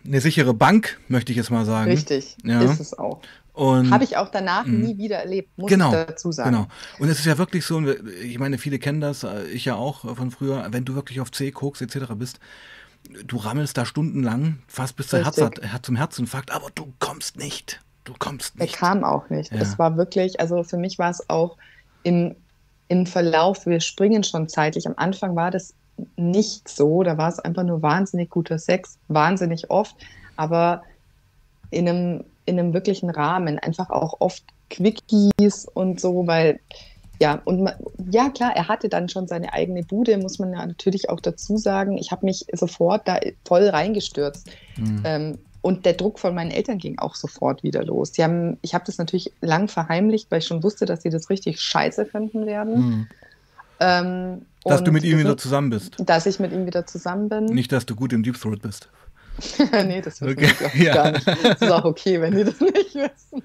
[0.05, 1.89] eine sichere Bank, möchte ich jetzt mal sagen.
[1.89, 2.61] Richtig, ja.
[2.61, 3.21] ist es auch.
[3.55, 4.77] Habe ich auch danach mh.
[4.77, 6.51] nie wieder erlebt, muss genau, ich dazu sagen.
[6.51, 6.67] Genau.
[6.99, 7.81] Und es ist ja wirklich so,
[8.23, 11.31] ich meine, viele kennen das, äh, ich ja auch von früher, wenn du wirklich auf
[11.31, 12.13] C, Koks etc.
[12.15, 12.39] bist,
[13.25, 15.39] du rammelst da stundenlang, fast bis zur Herz,
[15.81, 17.81] zum Herzinfarkt, aber du kommst nicht.
[18.03, 18.73] Du kommst nicht.
[18.73, 19.51] Er kam auch nicht.
[19.51, 19.59] Ja.
[19.59, 21.57] Es war wirklich, also für mich war es auch
[22.03, 22.35] im,
[22.87, 24.87] im Verlauf, wir springen schon zeitlich.
[24.87, 25.73] Am Anfang war das
[26.15, 27.03] nicht so.
[27.03, 29.95] Da war es einfach nur wahnsinnig guter Sex, wahnsinnig oft,
[30.35, 30.81] aber
[31.69, 33.59] in einem, in einem wirklichen Rahmen.
[33.59, 36.59] Einfach auch oft Quickies und so, weil
[37.21, 37.69] ja, und
[38.09, 41.55] ja, klar, er hatte dann schon seine eigene Bude, muss man ja natürlich auch dazu
[41.55, 41.99] sagen.
[41.99, 44.49] Ich habe mich sofort da voll reingestürzt.
[44.77, 45.01] Mhm.
[45.03, 48.11] Ähm, und der Druck von meinen Eltern ging auch sofort wieder los.
[48.11, 51.29] Die haben, ich habe das natürlich lang verheimlicht, weil ich schon wusste, dass sie das
[51.29, 52.75] richtig scheiße finden werden.
[52.75, 53.07] Mhm.
[53.79, 55.97] Ähm, dass du mit ihm wieder zusammen bist.
[55.99, 57.45] Dass ich mit ihm wieder zusammen bin.
[57.45, 58.89] Nicht, dass du gut im Deep Throat bist.
[59.85, 60.69] nee, das wissen okay.
[60.73, 60.93] ich ja.
[60.93, 61.27] gar nicht.
[61.27, 63.43] Das ist auch okay, wenn die das nicht wissen.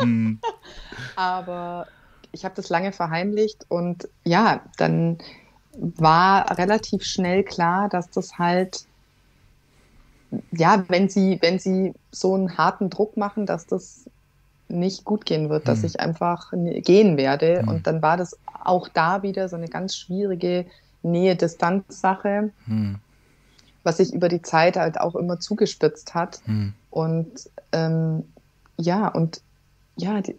[0.00, 0.38] Mm.
[1.16, 1.86] Aber
[2.32, 5.18] ich habe das lange verheimlicht und ja, dann
[5.72, 8.84] war relativ schnell klar, dass das halt,
[10.52, 14.04] ja, wenn sie, wenn sie so einen harten Druck machen, dass das
[14.68, 15.86] nicht gut gehen wird, dass hm.
[15.86, 17.60] ich einfach gehen werde.
[17.60, 17.68] Hm.
[17.68, 20.66] Und dann war das auch da wieder so eine ganz schwierige
[21.02, 22.98] Nähe-Distanz-Sache, hm.
[23.82, 26.40] Was sich über die Zeit halt auch immer zugespitzt hat.
[26.44, 26.74] Hm.
[26.90, 28.24] Und ähm,
[28.76, 29.40] ja, und
[29.96, 30.36] ja, die,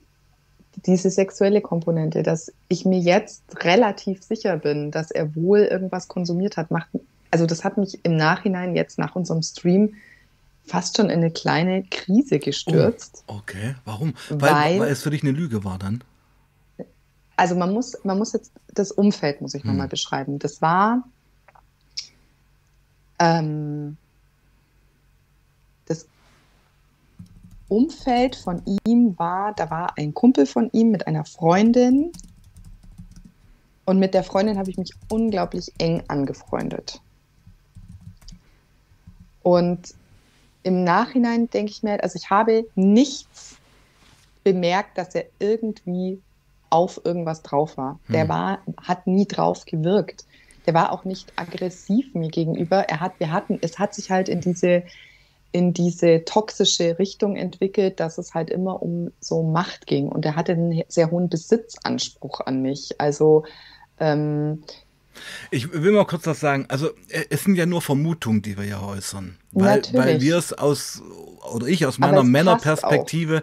[0.85, 6.57] diese sexuelle Komponente, dass ich mir jetzt relativ sicher bin, dass er wohl irgendwas konsumiert
[6.57, 6.89] hat, macht,
[7.31, 9.95] also das hat mich im Nachhinein jetzt nach unserem Stream
[10.65, 13.23] fast schon in eine kleine Krise gestürzt.
[13.27, 14.13] Oh, okay, warum?
[14.29, 16.03] Weil, weil, weil, es für dich eine Lüge war dann?
[17.35, 19.71] Also man muss, man muss jetzt, das Umfeld muss ich hm.
[19.71, 20.39] nochmal beschreiben.
[20.39, 21.03] Das war
[23.19, 23.97] ähm,
[27.69, 32.11] Umfeld von ihm war, da war ein Kumpel von ihm mit einer Freundin.
[33.85, 36.99] Und mit der Freundin habe ich mich unglaublich eng angefreundet.
[39.41, 39.93] Und
[40.63, 43.57] im Nachhinein denke ich mir, also ich habe nichts
[44.43, 46.19] bemerkt, dass er irgendwie
[46.69, 47.99] auf irgendwas drauf war.
[48.09, 48.29] Der hm.
[48.29, 50.25] war, hat nie drauf gewirkt.
[50.69, 52.81] Der war auch nicht aggressiv mir gegenüber.
[52.89, 54.83] Er hat, wir hatten, es hat sich halt in diese
[55.51, 60.07] in diese toxische Richtung entwickelt, dass es halt immer um so Macht ging.
[60.07, 63.01] Und er hatte einen sehr hohen Besitzanspruch an mich.
[63.01, 63.45] Also
[63.99, 64.61] ähm,
[65.49, 66.67] ich will mal kurz was sagen.
[66.67, 69.39] Also äh, es sind ja nur Vermutungen, die wir ja äußern.
[69.53, 71.01] Weil, weil wir es aus,
[71.51, 73.41] oder ich aus meiner Männerperspektive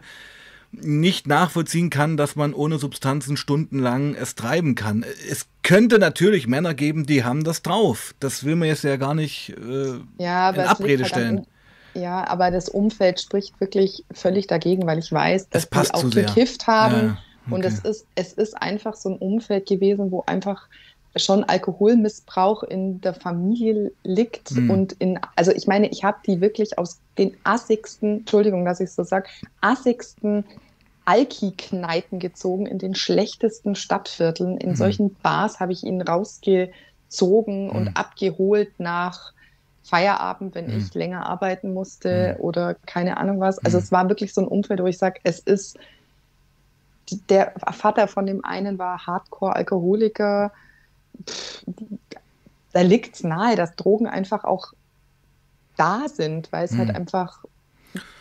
[0.73, 5.05] nicht nachvollziehen kann, dass man ohne Substanzen stundenlang es treiben kann.
[5.31, 8.15] Es könnte natürlich Männer geben, die haben das drauf.
[8.21, 11.47] Das will man jetzt ja gar nicht äh, ja, in Abrede halt stellen.
[11.95, 16.67] Ja, aber das Umfeld spricht wirklich völlig dagegen, weil ich weiß, dass die auch gekifft
[16.67, 16.95] haben.
[16.95, 17.55] Ja, okay.
[17.55, 20.69] Und es ist, es ist einfach so ein Umfeld gewesen, wo einfach
[21.17, 24.71] schon Alkoholmissbrauch in der Familie liegt mhm.
[24.71, 28.91] und in, also ich meine, ich habe die wirklich aus den assigsten, Entschuldigung, dass ich
[28.91, 29.29] so sage,
[29.61, 30.45] assigsten
[31.07, 34.59] Alki-Kneipen gezogen, in den schlechtesten Stadtvierteln.
[34.59, 34.77] In mhm.
[34.77, 37.71] solchen Bars habe ich ihn rausgezogen mhm.
[37.71, 39.33] und abgeholt nach
[39.85, 40.79] Feierabend, wenn mhm.
[40.79, 42.45] ich länger arbeiten musste mhm.
[42.45, 43.59] oder keine Ahnung was.
[43.61, 45.79] Also es war wirklich so ein Umfeld, wo ich sage, es ist,
[47.29, 50.51] der Vater von dem einen war Hardcore-Alkoholiker.
[52.73, 54.73] Da liegt es nahe, dass Drogen einfach auch
[55.77, 56.97] da sind, weil es halt mhm.
[56.97, 57.45] einfach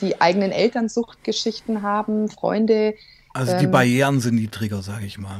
[0.01, 2.95] die eigenen Elternsuchtgeschichten haben, Freunde.
[3.33, 5.39] Also die ähm, Barrieren sind niedriger, sage ich mal.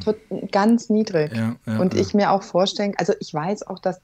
[0.52, 1.34] Ganz niedrig.
[1.34, 2.02] Ja, ja, und ja.
[2.02, 4.02] ich mir auch vorstellen, also ich weiß auch, dass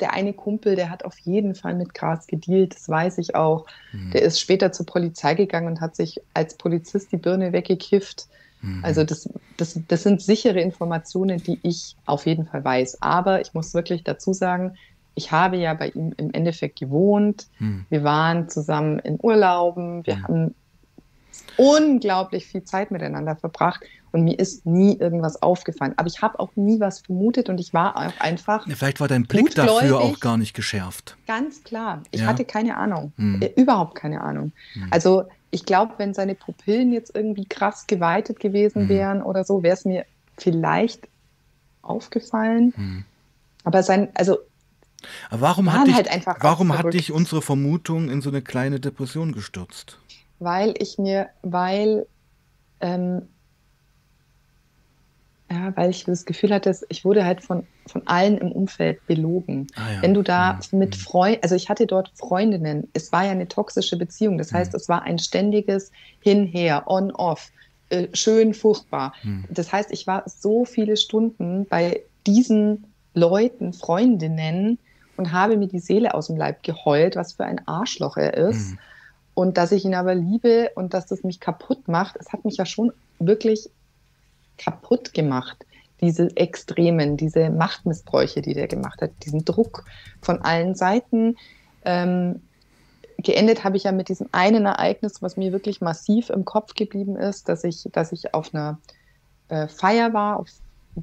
[0.00, 3.66] der eine Kumpel, der hat auf jeden Fall mit Gras gedealt, das weiß ich auch.
[3.92, 4.10] Mhm.
[4.12, 8.28] Der ist später zur Polizei gegangen und hat sich als Polizist die Birne weggekifft.
[8.64, 8.80] Mhm.
[8.82, 13.02] Also das, das, das sind sichere Informationen, die ich auf jeden Fall weiß.
[13.02, 14.76] Aber ich muss wirklich dazu sagen,
[15.14, 17.46] ich habe ja bei ihm im Endeffekt gewohnt.
[17.58, 17.86] Mhm.
[17.88, 20.06] Wir waren zusammen in Urlauben.
[20.06, 20.22] Wir mhm.
[20.22, 20.54] haben
[21.56, 23.80] unglaublich viel Zeit miteinander verbracht
[24.12, 25.94] und mir ist nie irgendwas aufgefallen.
[25.96, 28.66] Aber ich habe auch nie was vermutet und ich war auch einfach.
[28.66, 31.16] Ja, vielleicht war dein Blick dafür auch gar nicht geschärft.
[31.26, 32.02] Ganz klar.
[32.12, 32.26] Ich ja.
[32.26, 33.12] hatte keine Ahnung.
[33.16, 33.42] Hm.
[33.42, 34.52] Äh, überhaupt keine Ahnung.
[34.74, 34.86] Hm.
[34.90, 38.88] Also ich glaube, wenn seine Pupillen jetzt irgendwie krass geweitet gewesen hm.
[38.88, 40.04] wären oder so, wäre es mir
[40.38, 41.08] vielleicht
[41.82, 42.72] aufgefallen.
[42.76, 43.04] Hm.
[43.64, 44.38] Aber sein, also
[45.30, 49.32] aber warum, hat dich, halt warum hat dich unsere Vermutung in so eine kleine Depression
[49.32, 49.98] gestürzt?
[50.38, 52.06] Weil ich mir, weil
[52.80, 53.22] ähm,
[55.50, 59.66] ja, weil ich das Gefühl hatte, ich wurde halt von, von allen im Umfeld belogen.
[59.76, 60.02] Ah, ja.
[60.02, 60.78] Wenn du da ja.
[60.78, 61.00] mit mhm.
[61.00, 64.76] Freunden, also ich hatte dort Freundinnen, es war ja eine toxische Beziehung, das heißt, mhm.
[64.76, 67.52] es war ein ständiges Hinher, on-off,
[67.90, 69.12] äh, schön, furchtbar.
[69.22, 69.44] Mhm.
[69.50, 74.78] Das heißt, ich war so viele Stunden bei diesen Leuten, Freundinnen
[75.16, 78.72] und habe mir die Seele aus dem Leib geheult, was für ein Arschloch er ist.
[78.72, 78.78] Mhm.
[79.34, 82.56] Und dass ich ihn aber liebe und dass das mich kaputt macht, es hat mich
[82.56, 83.68] ja schon wirklich
[84.58, 85.64] kaputt gemacht.
[86.00, 89.84] diese Extremen, diese Machtmissbräuche, die der gemacht hat, diesen Druck
[90.20, 91.36] von allen Seiten.
[91.84, 92.42] Ähm,
[93.18, 97.16] geendet habe ich ja mit diesem einen Ereignis, was mir wirklich massiv im Kopf geblieben
[97.16, 98.78] ist, dass ich, dass ich auf einer
[99.48, 100.48] äh, Feier war, auf,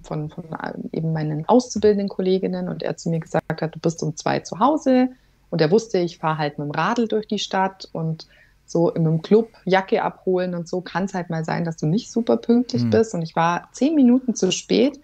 [0.04, 0.46] von, von
[0.92, 4.60] eben meinen auszubildenden Kolleginnen und er zu mir gesagt hat, du bist um zwei zu
[4.60, 5.10] Hause
[5.52, 8.26] und er wusste, ich fahre halt mit dem Radl durch die Stadt und
[8.66, 11.86] so in einem Club Jacke abholen und so kann es halt mal sein, dass du
[11.86, 12.90] nicht super pünktlich mhm.
[12.90, 13.14] bist.
[13.14, 15.00] Und ich war zehn Minuten zu spät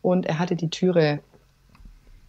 [0.00, 1.18] und er hatte die Türe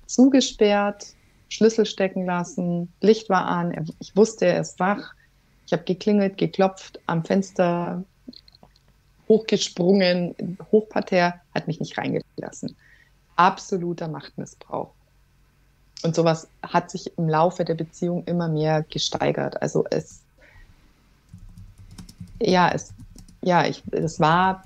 [0.07, 1.13] zugesperrt,
[1.47, 5.13] Schlüssel stecken lassen, Licht war an, ich wusste, er ist wach.
[5.67, 8.03] Ich habe geklingelt, geklopft, am Fenster
[9.29, 12.75] hochgesprungen, Hochparterre, hat mich nicht reingelassen.
[13.35, 14.91] Absoluter Machtmissbrauch.
[16.01, 19.61] Und sowas hat sich im Laufe der Beziehung immer mehr gesteigert.
[19.61, 20.23] Also es
[22.45, 22.93] ja, es,
[23.41, 24.63] ja, ich, es war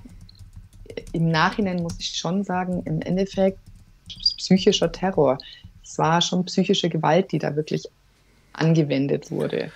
[1.11, 3.59] im Nachhinein, muss ich schon sagen, im Endeffekt
[4.37, 5.37] psychischer Terror.
[5.83, 7.87] Es war schon psychische Gewalt, die da wirklich
[8.53, 9.71] angewendet wurde.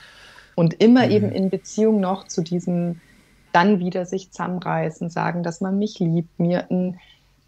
[0.56, 1.12] Und immer mhm.
[1.12, 2.99] eben in Beziehung noch zu diesem
[3.54, 6.99] dann wieder sich zusammenreißen, sagen, dass man mich liebt, mir ein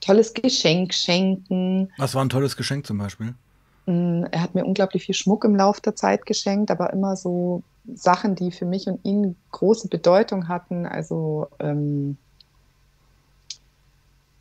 [0.01, 1.91] tolles Geschenk schenken.
[1.97, 3.35] Was war ein tolles Geschenk zum Beispiel?
[3.85, 7.63] Mm, er hat mir unglaublich viel Schmuck im Laufe der Zeit geschenkt, aber immer so
[7.93, 10.85] Sachen, die für mich und ihn große Bedeutung hatten.
[10.85, 12.17] Also ähm,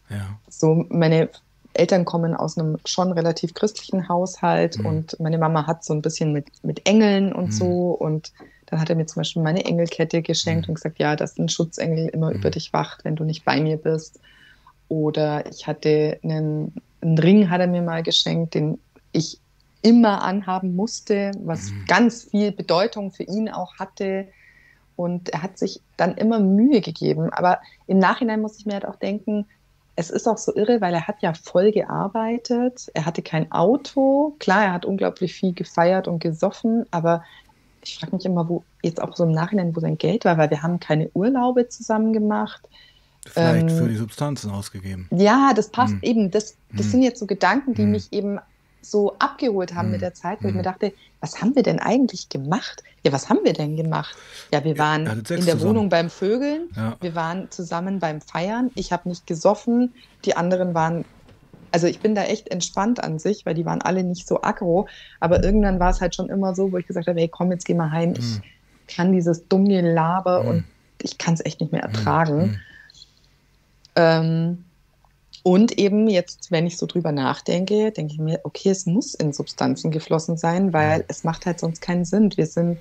[0.08, 0.38] ja.
[0.48, 1.28] so meine
[1.74, 4.86] Eltern kommen aus einem schon relativ christlichen Haushalt mhm.
[4.86, 7.52] und meine Mama hat so ein bisschen mit, mit Engeln und mhm.
[7.52, 8.32] so und
[8.66, 10.72] dann hat er mir zum Beispiel meine Engelkette geschenkt mhm.
[10.72, 12.52] und gesagt, ja, dass ein Schutzengel immer über mhm.
[12.52, 14.20] dich wacht, wenn du nicht bei mir bist.
[14.88, 18.78] Oder ich hatte einen, einen Ring, hat er mir mal geschenkt, den
[19.12, 19.38] ich
[19.82, 21.84] immer anhaben musste, was mhm.
[21.86, 24.28] ganz viel Bedeutung für ihn auch hatte.
[24.96, 27.30] Und er hat sich dann immer Mühe gegeben.
[27.32, 29.46] Aber im Nachhinein muss ich mir halt auch denken,
[29.96, 32.90] es ist auch so irre, weil er hat ja voll gearbeitet.
[32.94, 34.34] Er hatte kein Auto.
[34.38, 37.24] Klar, er hat unglaublich viel gefeiert und gesoffen, aber
[37.84, 40.50] ich frage mich immer, wo jetzt auch so im Nachhinein, wo sein Geld war, weil
[40.50, 42.68] wir haben keine Urlaube zusammen gemacht.
[43.26, 45.08] Vielleicht ähm, für die Substanzen ausgegeben.
[45.10, 46.02] Ja, das passt hm.
[46.02, 46.30] eben.
[46.30, 46.90] Das, das hm.
[46.92, 47.90] sind jetzt so Gedanken, die hm.
[47.90, 48.38] mich eben
[48.82, 49.92] so abgeholt haben mhm.
[49.92, 50.50] mit der Zeit, wo mhm.
[50.50, 52.82] ich mir dachte, was haben wir denn eigentlich gemacht?
[53.04, 54.14] Ja, was haben wir denn gemacht?
[54.52, 55.62] Ja, wir waren in der zusammen.
[55.62, 56.96] Wohnung beim Vögeln, ja.
[57.00, 61.04] wir waren zusammen beim Feiern, ich habe nicht gesoffen, die anderen waren,
[61.70, 64.88] also ich bin da echt entspannt an sich, weil die waren alle nicht so aggro,
[65.20, 67.64] aber irgendwann war es halt schon immer so, wo ich gesagt habe, hey, komm, jetzt
[67.64, 68.16] geh mal heim, mhm.
[68.16, 68.40] ich
[68.94, 70.48] kann dieses dumme Laber mhm.
[70.48, 70.64] und
[71.00, 72.42] ich kann es echt nicht mehr ertragen.
[72.42, 72.58] Mhm.
[73.94, 74.64] Ähm,
[75.42, 79.32] und eben jetzt, wenn ich so drüber nachdenke, denke ich mir, okay, es muss in
[79.32, 82.32] Substanzen geflossen sein, weil es macht halt sonst keinen Sinn.
[82.36, 82.78] Wir sind,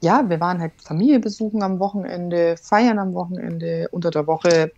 [0.00, 4.70] ja, wir waren halt Familie besuchen am Wochenende, feiern am Wochenende, unter der Woche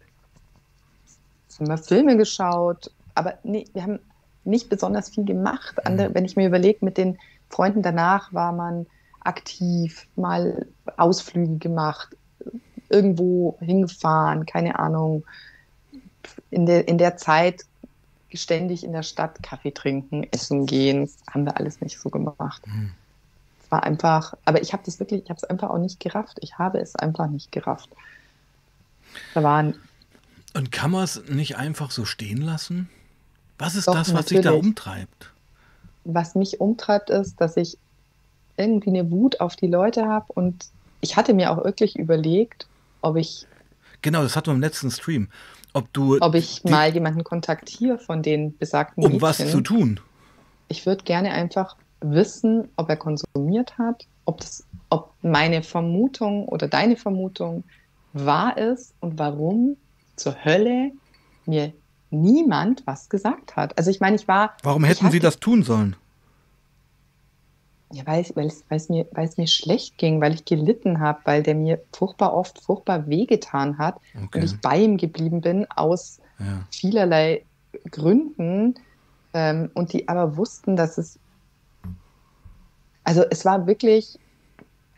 [1.61, 3.99] haben wir Filme geschaut, aber nee, wir haben
[4.45, 5.87] nicht besonders viel gemacht.
[5.87, 6.15] Andere, mhm.
[6.15, 7.19] wenn ich mir überlege, mit den
[7.51, 8.87] Freunden danach war man
[9.21, 10.67] aktiv, mal
[10.97, 12.17] Ausflüge gemacht,
[12.89, 15.25] irgendwo hingefahren, keine Ahnung
[16.51, 17.65] in der, in der Zeit
[18.33, 22.67] ständig in der Stadt Kaffee trinken, essen gehen, haben wir alles nicht so gemacht.
[22.67, 22.93] Mhm.
[23.63, 26.39] Es war einfach, aber ich habe das wirklich, ich habe es einfach auch nicht gerafft.
[26.41, 27.89] Ich habe es einfach nicht gerafft.
[29.35, 29.75] Da waren.
[30.55, 32.89] Und kann man es nicht einfach so stehen lassen?
[33.59, 35.33] Was ist Doch, das, was dich da umtreibt?
[36.05, 37.77] Was mich umtreibt, ist, dass ich
[38.57, 40.67] irgendwie eine Wut auf die Leute habe und
[41.01, 42.67] ich hatte mir auch wirklich überlegt,
[43.01, 43.47] ob ich.
[44.03, 45.29] Genau, das hatten wir im letzten Stream
[45.73, 46.19] ob du.
[46.21, 49.23] Ob ich die, mal jemanden kontaktiere von den besagten Um Mädchen.
[49.23, 50.01] was zu tun?
[50.69, 56.69] Ich würde gerne einfach wissen, ob er konsumiert hat, ob, das, ob meine Vermutung oder
[56.69, 57.65] deine Vermutung
[58.13, 59.77] wahr ist und warum
[60.17, 60.93] zur Hölle
[61.47, 61.73] mir
[62.11, 63.77] niemand was gesagt hat.
[63.79, 64.57] Also ich meine, ich war.
[64.63, 65.97] Warum hätten sie das tun sollen?
[67.93, 71.83] Ja, weil, es, weil, mir, mir schlecht ging, weil ich gelitten habe, weil der mir
[71.93, 74.39] furchtbar oft furchtbar wehgetan hat okay.
[74.39, 76.65] und ich bei ihm geblieben bin aus ja.
[76.71, 77.45] vielerlei
[77.91, 78.77] Gründen
[79.35, 81.19] ähm, und die aber wussten, dass es,
[83.03, 84.19] also es war wirklich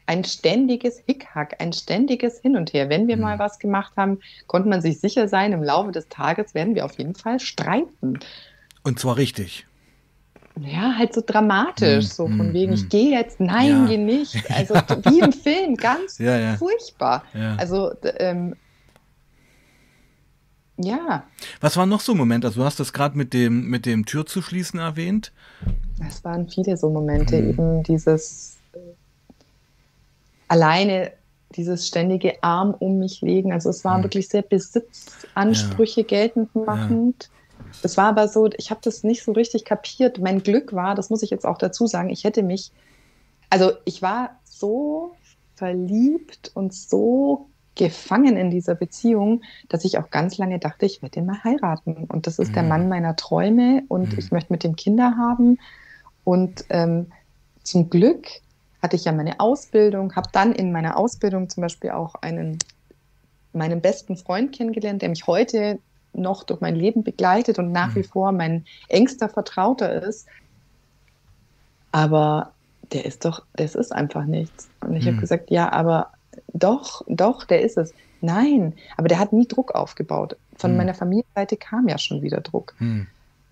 [0.05, 2.91] ein ständiges Hickhack, ein ständiges Hin und Her.
[2.91, 3.23] Wenn wir mhm.
[3.23, 6.85] mal was gemacht haben, konnte man sich sicher sein, im Laufe des Tages werden wir
[6.85, 8.19] auf jeden Fall streiten.
[8.83, 9.67] Und zwar richtig
[10.61, 12.75] ja, halt so dramatisch, mm, so von mm, wegen, mm.
[12.75, 13.87] ich gehe jetzt, nein, ja.
[13.87, 14.51] geh nicht.
[14.51, 16.57] Also wie im Film, ganz ja, ja.
[16.57, 17.25] furchtbar.
[17.57, 18.55] Also, ähm,
[20.77, 21.25] ja.
[21.61, 22.47] Was waren noch so Momente?
[22.47, 25.33] Also du hast das gerade mit dem, mit dem Tür zu schließen erwähnt.
[26.07, 28.79] Es waren viele so Momente, eben dieses äh,
[30.49, 31.13] alleine
[31.53, 33.53] dieses ständige Arm um mich legen.
[33.53, 34.05] Also es war mhm.
[34.05, 37.31] wirklich sehr Besitzansprüche geltend machend.
[37.73, 37.79] Ja.
[37.83, 40.19] Es war aber so, ich habe das nicht so richtig kapiert.
[40.21, 42.73] Mein Glück war, das muss ich jetzt auch dazu sagen, ich hätte mich,
[43.51, 45.15] also ich war so
[45.57, 51.21] verliebt und so gefangen in dieser Beziehung, dass ich auch ganz lange dachte, ich werde
[51.21, 52.05] ihn mal heiraten.
[52.05, 52.55] Und das ist mhm.
[52.55, 54.19] der Mann meiner Träume und mhm.
[54.19, 55.59] ich möchte mit dem Kinder haben.
[56.25, 57.07] Und ähm,
[57.63, 58.27] zum Glück
[58.83, 62.59] hatte ich ja meine Ausbildung, habe dann in meiner Ausbildung zum Beispiel auch einen,
[63.53, 65.79] meinen besten Freund kennengelernt, der mich heute
[66.13, 67.97] noch durch mein Leben begleitet und nach mhm.
[67.97, 70.27] wie vor mein engster Vertrauter ist.
[71.91, 72.53] Aber
[72.93, 74.69] der ist doch, das ist einfach nichts.
[74.81, 75.11] Und ich mhm.
[75.11, 76.13] habe gesagt, ja, aber
[76.53, 77.95] doch, doch, der ist es.
[78.21, 80.37] Nein, aber der hat nie Druck aufgebaut.
[80.57, 80.77] Von mhm.
[80.79, 82.75] meiner Familienseite kam ja schon wieder Druck.
[82.79, 83.07] Mhm.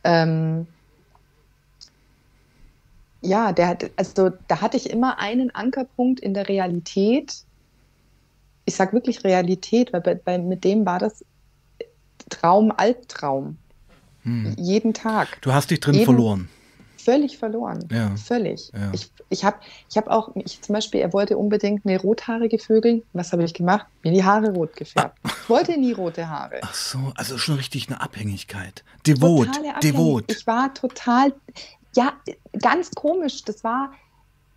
[0.05, 0.67] Ähm,
[3.21, 7.45] ja, der hat, also da hatte ich immer einen Ankerpunkt in der Realität.
[8.65, 11.25] Ich sage wirklich Realität, weil bei, bei, mit dem war das
[12.31, 13.59] Traum, Albtraum.
[14.23, 14.55] Hm.
[14.59, 15.41] Jeden Tag.
[15.43, 16.49] Du hast dich drin jeden, verloren.
[16.97, 17.89] Völlig verloren.
[17.91, 18.15] Ja.
[18.17, 18.71] Völlig.
[18.75, 18.91] Ja.
[18.93, 19.59] Ich, ich habe
[19.89, 23.03] ich hab auch, ich, zum Beispiel, er wollte unbedingt eine rothaarige Vögel.
[23.13, 23.87] Was habe ich gemacht?
[24.03, 25.19] Mir die Haare rot gefärbt.
[25.23, 25.31] Ah.
[25.43, 26.61] Ich wollte nie rote Haare.
[26.63, 28.85] Ach so, also schon richtig eine Abhängigkeit.
[29.07, 29.49] Devot.
[29.83, 30.31] Devot.
[30.31, 31.33] Ich war total,
[31.97, 32.13] ja,
[32.61, 33.43] ganz komisch.
[33.45, 33.93] Das war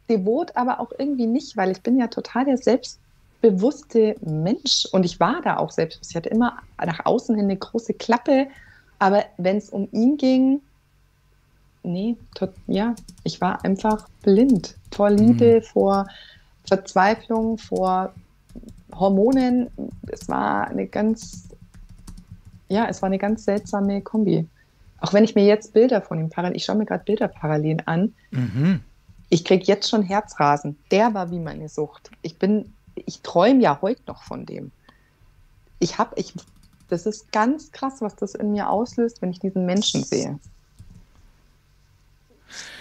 [0.09, 2.57] devot, aber auch irgendwie nicht, weil ich bin ja total der
[3.43, 6.11] selbstbewusste Mensch und ich war da auch selbstbewusst.
[6.11, 8.47] Ich hatte immer nach außen hin eine große Klappe,
[8.99, 10.61] aber wenn es um ihn ging,
[11.83, 15.63] nee, tot, ja, ich war einfach blind vor Liebe, mhm.
[15.63, 16.07] vor
[16.65, 18.13] Verzweiflung, vor
[18.93, 19.69] Hormonen.
[20.07, 21.49] Es war eine ganz,
[22.69, 24.47] ja, es war eine ganz seltsame Kombi.
[25.01, 27.77] Auch wenn ich mir jetzt Bilder von ihm parallel, ich schaue mir gerade Bilder parallel
[27.85, 28.79] an, mhm.
[29.27, 30.77] ich kriege jetzt schon Herzrasen.
[30.91, 32.09] Der war wie meine Sucht.
[32.21, 34.71] Ich bin, ich träume ja heute noch von dem.
[35.79, 36.33] Ich habe, ich,
[36.89, 40.39] das ist ganz krass, was das in mir auslöst, wenn ich diesen Menschen sehe.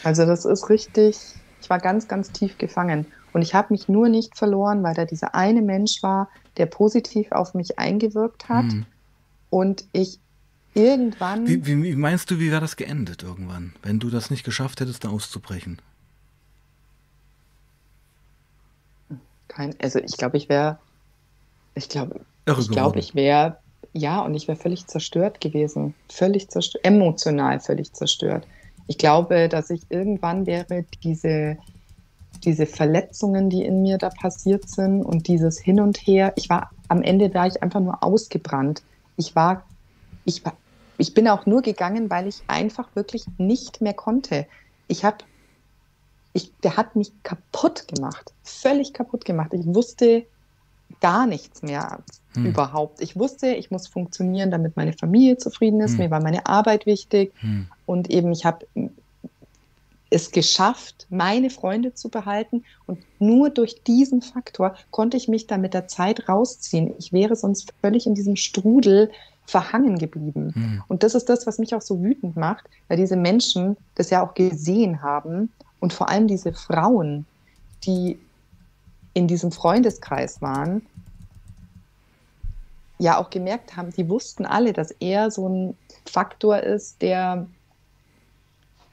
[0.04, 1.18] Also das ist richtig,
[1.60, 3.06] ich war ganz, ganz tief gefangen.
[3.32, 7.32] Und ich habe mich nur nicht verloren, weil da dieser eine Mensch war, der positiv
[7.32, 8.64] auf mich eingewirkt hat.
[8.64, 8.86] Mhm.
[9.48, 10.18] Und ich
[10.74, 11.46] irgendwann.
[11.46, 14.80] Wie, wie, wie, meinst du, wie wäre das geendet irgendwann, wenn du das nicht geschafft
[14.80, 15.80] hättest, da auszubrechen?
[19.54, 20.78] Kein, also ich glaube, ich wäre,
[21.74, 23.58] ich glaube, ich glaube, ich wäre,
[23.92, 28.46] ja, und ich wäre völlig zerstört gewesen, völlig zerstört, emotional völlig zerstört.
[28.86, 31.58] Ich glaube, dass ich irgendwann wäre diese,
[32.44, 36.32] diese Verletzungen, die in mir da passiert sind und dieses Hin und Her.
[36.36, 38.82] Ich war am Ende war ich einfach nur ausgebrannt.
[39.16, 39.64] Ich war,
[40.24, 40.56] ich war,
[40.98, 44.46] ich bin auch nur gegangen, weil ich einfach wirklich nicht mehr konnte.
[44.88, 45.18] Ich habe,
[46.32, 49.52] ich, der hat mich kaputt gemacht, völlig kaputt gemacht.
[49.52, 50.24] Ich wusste
[51.00, 51.98] gar nichts mehr
[52.34, 52.46] hm.
[52.46, 53.00] überhaupt.
[53.00, 55.92] Ich wusste, ich muss funktionieren, damit meine Familie zufrieden ist.
[55.92, 55.98] Hm.
[55.98, 57.66] Mir war meine Arbeit wichtig hm.
[57.86, 58.66] und eben ich habe
[60.10, 62.64] es geschafft, meine Freunde zu behalten.
[62.86, 66.94] Und nur durch diesen Faktor konnte ich mich da mit der Zeit rausziehen.
[66.98, 69.10] Ich wäre sonst völlig in diesem Strudel
[69.46, 70.52] verhangen geblieben.
[70.54, 70.82] Mhm.
[70.88, 74.24] Und das ist das, was mich auch so wütend macht, weil diese Menschen das ja
[74.24, 75.50] auch gesehen haben
[75.82, 77.26] und vor allem diese Frauen,
[77.84, 78.16] die
[79.14, 80.86] in diesem Freundeskreis waren,
[82.98, 85.76] ja auch gemerkt haben, die wussten alle, dass er so ein
[86.06, 87.48] Faktor ist, der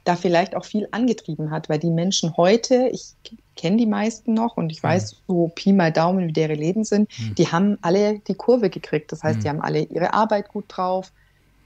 [0.04, 3.14] da vielleicht auch viel angetrieben hat, weil die Menschen heute, ich
[3.56, 7.08] kenne die meisten noch und ich weiß so Pi mal Daumen, wie deren Leben sind,
[7.20, 7.36] mhm.
[7.36, 9.12] die haben alle die Kurve gekriegt.
[9.12, 9.44] Das heißt, mhm.
[9.44, 11.12] die haben alle ihre Arbeit gut drauf.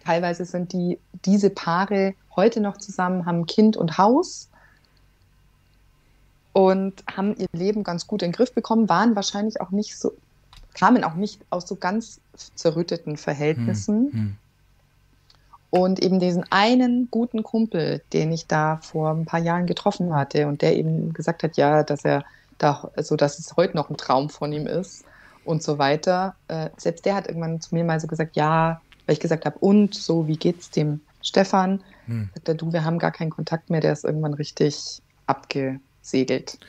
[0.04, 4.50] Teilweise sind die, diese Paare heute noch zusammen, haben Kind und Haus
[6.54, 10.14] und haben ihr Leben ganz gut in den Griff bekommen, waren wahrscheinlich auch nicht so,
[10.74, 12.22] kamen auch nicht aus so ganz
[12.56, 14.04] zerrütteten Verhältnissen.
[14.12, 14.38] Mhm
[15.74, 20.46] und eben diesen einen guten Kumpel, den ich da vor ein paar Jahren getroffen hatte
[20.46, 22.24] und der eben gesagt hat, ja, dass er
[22.60, 25.04] da, also dass es heute noch ein Traum von ihm ist
[25.46, 26.36] und so weiter.
[26.48, 29.58] Äh, selbst der hat irgendwann zu mir mal so gesagt, ja, weil ich gesagt habe,
[29.58, 31.82] und so, wie geht's dem Stefan?
[32.06, 32.30] Hm.
[32.36, 36.60] Sagt er, du, wir haben gar keinen Kontakt mehr, der ist irgendwann richtig abge segelt.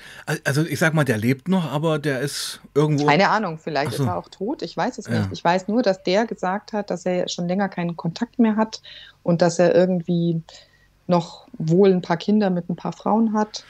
[0.44, 3.06] Also ich sag mal, der lebt noch, aber der ist irgendwo.
[3.06, 4.04] Keine Ahnung, vielleicht so.
[4.04, 4.62] ist er auch tot.
[4.62, 5.18] Ich weiß es ja.
[5.18, 5.32] nicht.
[5.32, 8.80] Ich weiß nur, dass der gesagt hat, dass er schon länger keinen Kontakt mehr hat
[9.22, 10.40] und dass er irgendwie
[11.06, 13.64] noch wohl ein paar Kinder mit ein paar Frauen hat.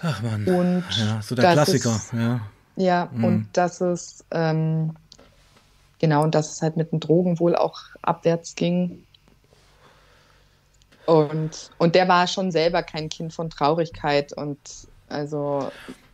[0.00, 0.46] Ach man.
[0.46, 2.40] Und ja, so der Klassiker, es, ja.
[2.76, 3.24] Ja, mhm.
[3.24, 4.94] und dass es ähm,
[5.98, 9.04] genau und dass es halt mit den Drogen wohl auch abwärts ging.
[11.06, 14.58] Und, und der war schon selber kein Kind von Traurigkeit und
[15.08, 15.70] also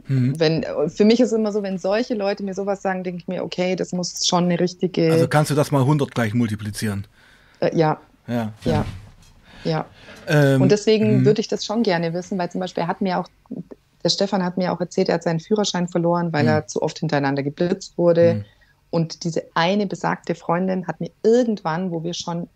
[0.06, 0.38] Mhm.
[0.38, 3.28] Wenn, für mich ist es immer so, wenn solche Leute mir sowas sagen, denke ich
[3.28, 5.10] mir, okay, das muss schon eine richtige.
[5.10, 7.06] Also kannst du das mal 100 gleich multiplizieren?
[7.60, 8.00] Äh, ja.
[8.26, 8.52] Ja.
[8.64, 8.84] Ja.
[9.64, 9.86] ja.
[10.26, 11.24] Ähm, und deswegen mhm.
[11.24, 13.28] würde ich das schon gerne wissen, weil zum Beispiel hat mir auch,
[14.02, 16.50] der Stefan hat mir auch erzählt, er hat seinen Führerschein verloren, weil mhm.
[16.50, 18.34] er zu oft hintereinander geblitzt wurde.
[18.34, 18.44] Mhm.
[18.90, 22.48] Und diese eine besagte Freundin hat mir irgendwann, wo wir schon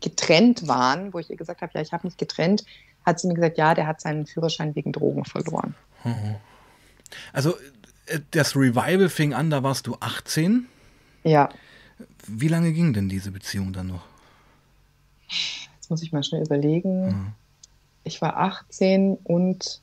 [0.00, 2.64] getrennt waren, wo ich ihr gesagt habe, ja, ich habe mich getrennt,
[3.08, 5.74] hat sie mir gesagt, ja, der hat seinen Führerschein wegen Drogen verloren.
[6.04, 6.36] Mhm.
[7.32, 7.54] Also
[8.06, 10.66] äh, das Revival fing an, da warst du 18.
[11.24, 11.48] Ja.
[12.26, 14.04] Wie lange ging denn diese Beziehung dann noch?
[15.76, 17.06] Jetzt muss ich mal schnell überlegen.
[17.06, 17.32] Mhm.
[18.04, 19.82] Ich war 18 und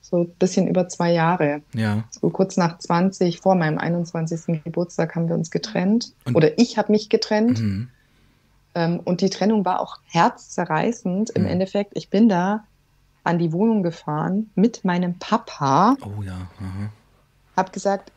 [0.00, 1.62] so ein bisschen über zwei Jahre.
[1.74, 2.04] Ja.
[2.10, 4.62] So kurz nach 20, vor meinem 21.
[4.64, 6.12] Geburtstag haben wir uns getrennt.
[6.24, 7.60] Und Oder ich habe mich getrennt.
[7.60, 7.88] Mhm.
[8.74, 11.30] Ähm, und die Trennung war auch herzzerreißend.
[11.30, 11.48] Im mhm.
[11.48, 12.64] Endeffekt, ich bin da
[13.24, 15.96] an die Wohnung gefahren mit meinem Papa.
[16.02, 16.48] Oh ja.
[16.58, 16.90] Mhm.
[17.56, 18.12] Hab gesagt,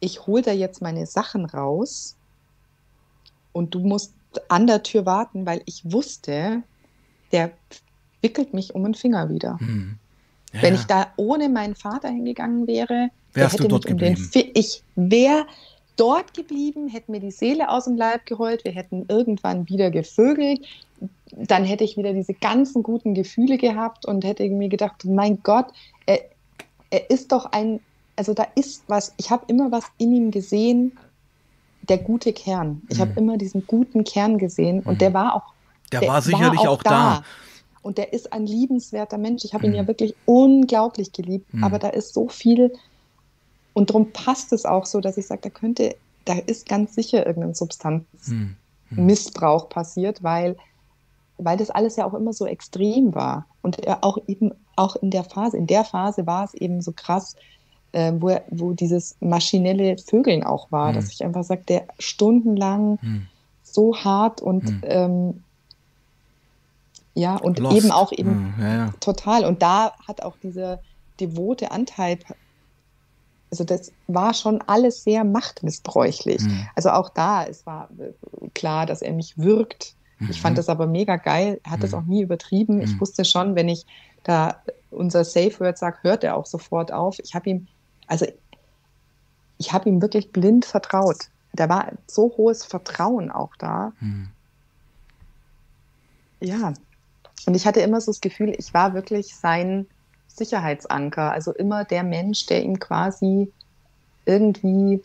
[0.00, 2.16] ich hole da jetzt meine Sachen raus
[3.52, 4.14] und du musst
[4.48, 6.62] an der Tür warten, weil ich wusste,
[7.32, 7.50] der
[8.20, 9.56] wickelt mich um den Finger wieder.
[9.60, 9.98] Mhm.
[10.52, 14.30] Ja, Wenn ich da ohne meinen Vater hingegangen wäre, wärst du dort geblieben.
[14.34, 15.46] Um ich wäre
[15.98, 20.60] dort geblieben, hätte mir die Seele aus dem Leib geheult, wir hätten irgendwann wieder gevögelt,
[21.30, 25.66] dann hätte ich wieder diese ganzen guten Gefühle gehabt und hätte mir gedacht, mein Gott,
[26.06, 26.20] er,
[26.90, 27.80] er ist doch ein,
[28.16, 30.96] also da ist was, ich habe immer was in ihm gesehen,
[31.88, 32.82] der gute Kern.
[32.88, 33.02] Ich mhm.
[33.02, 34.98] habe immer diesen guten Kern gesehen und mhm.
[34.98, 35.54] der war auch.
[35.92, 36.90] Der, der war sicherlich war auch, auch da.
[36.90, 37.24] da.
[37.82, 39.44] Und der ist ein liebenswerter Mensch.
[39.44, 39.88] Ich habe ihn ja mhm.
[39.88, 41.64] wirklich unglaublich geliebt, mhm.
[41.64, 42.72] aber da ist so viel.
[43.78, 47.24] Und darum passt es auch so, dass ich sage, da könnte, da ist ganz sicher
[47.24, 50.56] irgendein Substanzmissbrauch passiert, weil,
[51.36, 53.46] weil das alles ja auch immer so extrem war.
[53.62, 57.36] Und auch eben auch in der Phase, in der Phase war es eben so krass,
[57.92, 60.96] äh, wo, er, wo dieses maschinelle Vögeln auch war, mhm.
[60.96, 63.28] dass ich einfach sage, der stundenlang mhm.
[63.62, 64.80] so hart und mhm.
[64.82, 65.44] ähm,
[67.14, 67.76] ja, und Lost.
[67.76, 68.92] eben auch eben ja, ja.
[68.98, 69.44] total.
[69.44, 70.80] Und da hat auch dieser
[71.20, 72.18] devote Anteil,
[73.50, 76.42] also das war schon alles sehr machtmissbräuchlich.
[76.42, 76.68] Mhm.
[76.74, 77.88] Also auch da, es war
[78.54, 79.94] klar, dass er mich wirkt.
[80.18, 80.30] Mhm.
[80.30, 80.58] Ich fand mhm.
[80.58, 81.60] das aber mega geil.
[81.64, 81.82] Er hat mhm.
[81.82, 82.80] das auch nie übertrieben.
[82.80, 83.00] Ich mhm.
[83.00, 83.86] wusste schon, wenn ich
[84.24, 87.18] da unser Safe Word sage, hört er auch sofort auf.
[87.20, 87.66] Ich habe ihm,
[88.06, 88.26] also
[89.58, 91.28] ich habe ihm wirklich blind vertraut.
[91.52, 93.92] Da war so hohes Vertrauen auch da.
[94.00, 94.28] Mhm.
[96.40, 96.72] Ja,
[97.46, 99.86] und ich hatte immer so das Gefühl, ich war wirklich sein
[100.38, 103.52] Sicherheitsanker, also immer der Mensch, der ihm quasi
[104.24, 105.02] irgendwie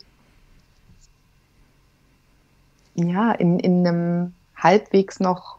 [2.94, 5.58] ja, in, in einem halbwegs noch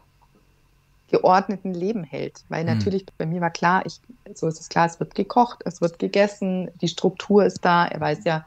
[1.08, 2.44] geordneten Leben hält.
[2.48, 2.74] Weil mhm.
[2.74, 4.00] natürlich bei mir war klar, ich,
[4.34, 8.00] so ist es klar, es wird gekocht, es wird gegessen, die Struktur ist da, er
[8.00, 8.44] weiß ja,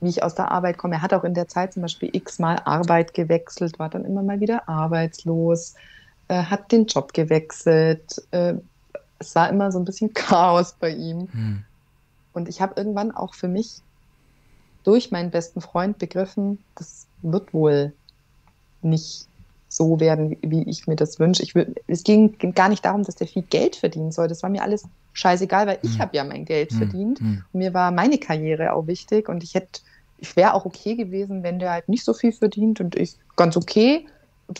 [0.00, 0.94] wie ich aus der Arbeit komme.
[0.94, 4.40] Er hat auch in der Zeit zum Beispiel x-mal Arbeit gewechselt, war dann immer mal
[4.40, 5.74] wieder arbeitslos
[6.30, 8.22] äh, hat den Job gewechselt.
[8.30, 8.54] Äh,
[9.20, 11.28] es war immer so ein bisschen Chaos bei ihm.
[11.32, 11.64] Hm.
[12.32, 13.82] Und ich habe irgendwann auch für mich
[14.82, 17.92] durch meinen besten Freund begriffen, das wird wohl
[18.82, 19.26] nicht
[19.68, 21.42] so werden, wie ich mir das wünsche.
[21.42, 24.26] Ich will, es ging gar nicht darum, dass der viel Geld verdienen soll.
[24.26, 26.00] Das war mir alles scheißegal, weil ich hm.
[26.00, 26.78] habe ja mein Geld hm.
[26.78, 27.20] verdient.
[27.20, 27.44] Hm.
[27.52, 29.82] Und mir war meine Karriere auch wichtig und ich hätte,
[30.18, 33.56] ich wäre auch okay gewesen, wenn der halt nicht so viel verdient und ich ganz
[33.56, 34.06] okay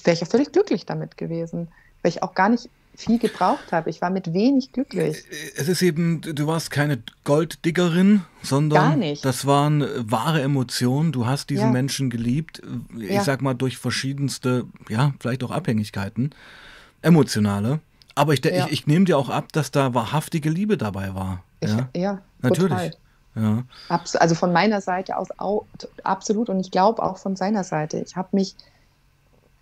[0.05, 1.69] wäre ich ja völlig glücklich damit gewesen,
[2.03, 2.71] weil ich auch gar nicht
[3.01, 3.91] viel gebraucht habe.
[3.91, 5.25] Ich war mit wenig glücklich.
[5.57, 11.13] Es ist eben, du warst keine Golddiggerin, sondern das waren wahre Emotionen.
[11.13, 11.71] Du hast diesen ja.
[11.71, 12.63] Menschen geliebt,
[12.99, 13.25] ich ja.
[13.25, 16.31] sag mal durch verschiedenste, ja, vielleicht auch Abhängigkeiten,
[17.03, 17.81] emotionale.
[18.15, 18.67] Aber ich, ja.
[18.67, 21.43] ich, ich nehme dir auch ab, dass da wahrhaftige Liebe dabei war.
[21.61, 22.93] Ich, ja, ja natürlich.
[23.37, 23.63] Ja.
[23.89, 25.65] also von meiner Seite aus auch,
[26.03, 27.99] absolut und ich glaube auch von seiner Seite.
[27.99, 28.57] Ich habe mich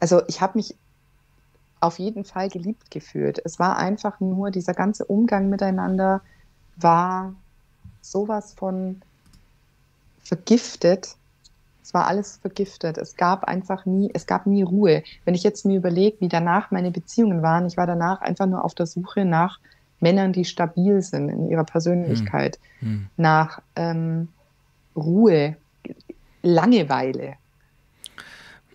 [0.00, 0.74] also ich habe mich
[1.80, 3.40] auf jeden Fall geliebt gefühlt.
[3.44, 6.22] Es war einfach nur, dieser ganze Umgang miteinander
[6.76, 7.34] war
[8.00, 9.02] sowas von
[10.22, 11.16] vergiftet.
[11.82, 12.98] Es war alles vergiftet.
[12.98, 15.02] Es gab einfach nie, es gab nie Ruhe.
[15.24, 18.64] Wenn ich jetzt mir überlege, wie danach meine Beziehungen waren, ich war danach einfach nur
[18.64, 19.58] auf der Suche nach
[20.00, 22.88] Männern, die stabil sind in ihrer Persönlichkeit, hm.
[22.88, 23.06] Hm.
[23.16, 24.28] nach ähm,
[24.94, 25.56] Ruhe,
[26.42, 27.34] Langeweile.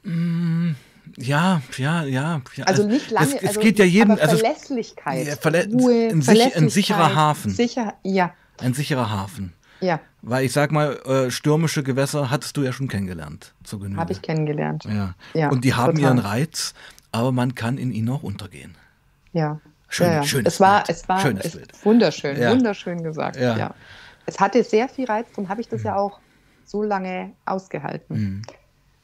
[0.04, 0.76] Hm.
[1.18, 2.42] Ja, ja, ja.
[2.56, 2.64] ja.
[2.66, 3.28] Also nicht lange.
[3.28, 4.12] Es, es also, geht ja jedem.
[4.12, 5.28] Also Verlässlichkeit.
[5.28, 7.52] Ja, Verlä Ruhe, ein, sich, ein, sicherer Hafen.
[7.52, 8.34] Sicher, ja.
[8.60, 9.54] Ein sicherer Hafen.
[9.82, 10.00] Ja.
[10.22, 13.54] Weil ich sag mal, äh, stürmische Gewässer hattest du ja schon kennengelernt.
[13.64, 14.00] Zur Genüge.
[14.00, 14.86] Habe ich kennengelernt.
[14.86, 15.16] Ja.
[15.34, 16.16] ja Und die haben total.
[16.16, 16.74] ihren Reiz,
[17.12, 18.76] aber man kann in ihnen auch untergehen.
[19.34, 19.60] Ja.
[19.90, 20.24] Schön, ja, ja.
[20.24, 20.98] Schönes es war, Bild.
[20.98, 21.86] Es war schönes es Bild.
[21.86, 22.52] wunderschön, Ja.
[22.52, 23.36] wunderschön gesagt.
[23.36, 23.76] Ja.
[24.26, 26.20] Es hatte sehr viel Reiz, darum habe ich das ja auch
[26.66, 28.16] so lange ausgehalten.
[28.16, 28.42] Mhm.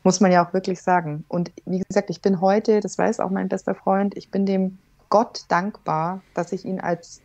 [0.04, 1.26] Muss man ja auch wirklich sagen.
[1.28, 4.78] Und wie gesagt, ich bin heute, das weiß auch mein bester Freund, ich bin dem
[5.10, 7.22] Gott dankbar, dass ich ihn als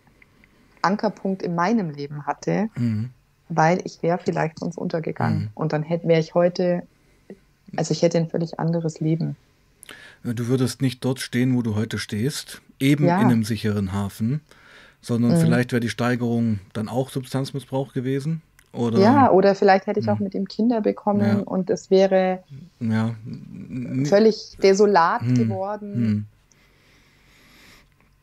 [0.83, 3.11] Ankerpunkt in meinem Leben hatte, Mhm.
[3.49, 5.39] weil ich wäre vielleicht sonst untergegangen.
[5.43, 5.49] Mhm.
[5.55, 6.83] Und dann wäre ich heute,
[7.77, 9.37] also ich hätte ein völlig anderes Leben.
[10.25, 13.21] Du würdest nicht dort stehen, wo du heute stehst, eben Ja.
[13.21, 14.41] in einem sicheren Hafen,
[15.01, 15.41] sondern Mhm.
[15.43, 18.43] vielleicht wäre die Steigerung dann auch Substanzmissbrauch gewesen.
[18.75, 20.25] Oder, Ja, oder vielleicht hätte ich auch Mhm.
[20.25, 21.45] mit ihm Kinder bekommen Ja.
[21.45, 22.43] und es wäre
[22.81, 23.15] ja,
[24.07, 25.95] völlig desolat Hm, geworden.
[25.95, 26.25] hm.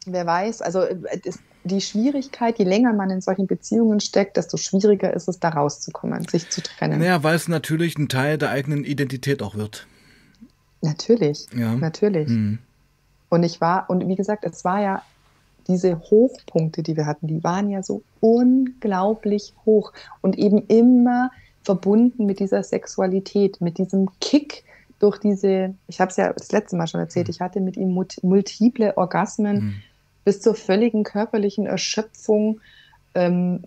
[0.07, 4.57] Wer weiß, also äh, das, die Schwierigkeit, je länger man in solchen Beziehungen steckt, desto
[4.57, 6.99] schwieriger ist es, da rauszukommen, sich zu trennen.
[6.99, 9.87] Naja, weil es natürlich ein Teil der eigenen Identität auch wird.
[10.81, 11.75] Natürlich, Ja.
[11.75, 12.29] natürlich.
[12.29, 12.57] Mhm.
[13.29, 15.03] Und ich war, und wie gesagt, es war ja
[15.67, 21.31] diese Hochpunkte, die wir hatten, die waren ja so unglaublich hoch und eben immer
[21.63, 24.63] verbunden mit dieser Sexualität, mit diesem Kick
[24.99, 27.93] durch diese, ich habe es ja das letzte Mal schon erzählt, ich hatte mit ihm
[28.21, 29.73] multiple Orgasmen Mhm.
[30.25, 32.59] bis zur völligen körperlichen Erschöpfung.
[33.15, 33.63] Ähm,